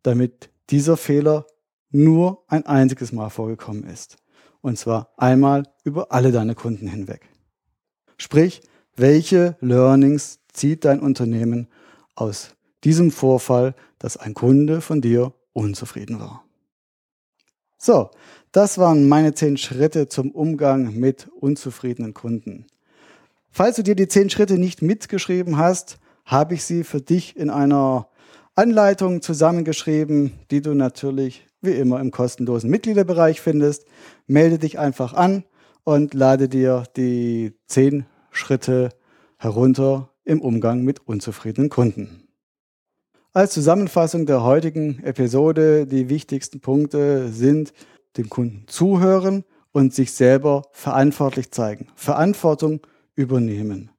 [0.03, 1.47] Damit dieser Fehler
[1.91, 4.17] nur ein einziges Mal vorgekommen ist.
[4.61, 7.29] Und zwar einmal über alle deine Kunden hinweg.
[8.17, 8.61] Sprich,
[8.95, 11.67] welche Learnings zieht dein Unternehmen
[12.15, 12.51] aus
[12.83, 16.43] diesem Vorfall, dass ein Kunde von dir unzufrieden war?
[17.77, 18.11] So,
[18.51, 22.67] das waren meine zehn Schritte zum Umgang mit unzufriedenen Kunden.
[23.49, 27.49] Falls du dir die zehn Schritte nicht mitgeschrieben hast, habe ich sie für dich in
[27.49, 28.07] einer
[28.55, 33.85] Anleitung zusammengeschrieben, die du natürlich wie immer im kostenlosen Mitgliederbereich findest.
[34.27, 35.43] Melde dich einfach an
[35.83, 38.89] und lade dir die zehn Schritte
[39.37, 42.27] herunter im Umgang mit unzufriedenen Kunden.
[43.33, 47.73] Als Zusammenfassung der heutigen Episode, die wichtigsten Punkte sind
[48.17, 51.87] dem Kunden zuhören und sich selber verantwortlich zeigen.
[51.95, 52.81] Verantwortung
[53.15, 53.91] übernehmen.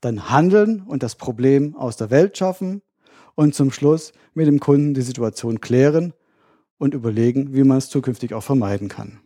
[0.00, 2.82] Dann handeln und das Problem aus der Welt schaffen
[3.36, 6.12] und zum Schluss mit dem Kunden die Situation klären
[6.78, 9.20] und überlegen, wie man es zukünftig auch vermeiden kann.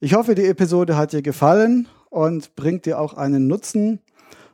[0.00, 4.00] Ich hoffe, die Episode hat dir gefallen und bringt dir auch einen Nutzen.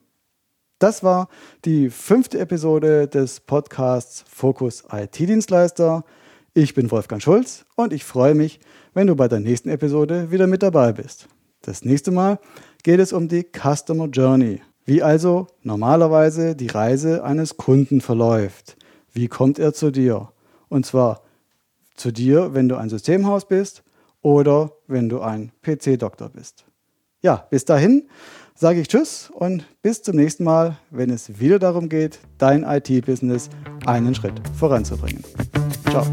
[0.80, 1.28] Das war
[1.66, 6.06] die fünfte Episode des Podcasts Fokus IT-Dienstleister.
[6.54, 8.60] Ich bin Wolfgang Schulz und ich freue mich,
[8.94, 11.28] wenn du bei der nächsten Episode wieder mit dabei bist.
[11.60, 12.38] Das nächste Mal
[12.82, 18.78] geht es um die Customer Journey, wie also normalerweise die Reise eines Kunden verläuft.
[19.12, 20.32] Wie kommt er zu dir?
[20.70, 21.20] Und zwar
[21.94, 23.82] zu dir, wenn du ein Systemhaus bist
[24.22, 26.64] oder wenn du ein PC-Doktor bist.
[27.20, 28.08] Ja, bis dahin
[28.60, 33.48] sage ich Tschüss und bis zum nächsten Mal, wenn es wieder darum geht, dein IT-Business
[33.86, 35.24] einen Schritt voranzubringen.
[35.88, 36.04] Ciao.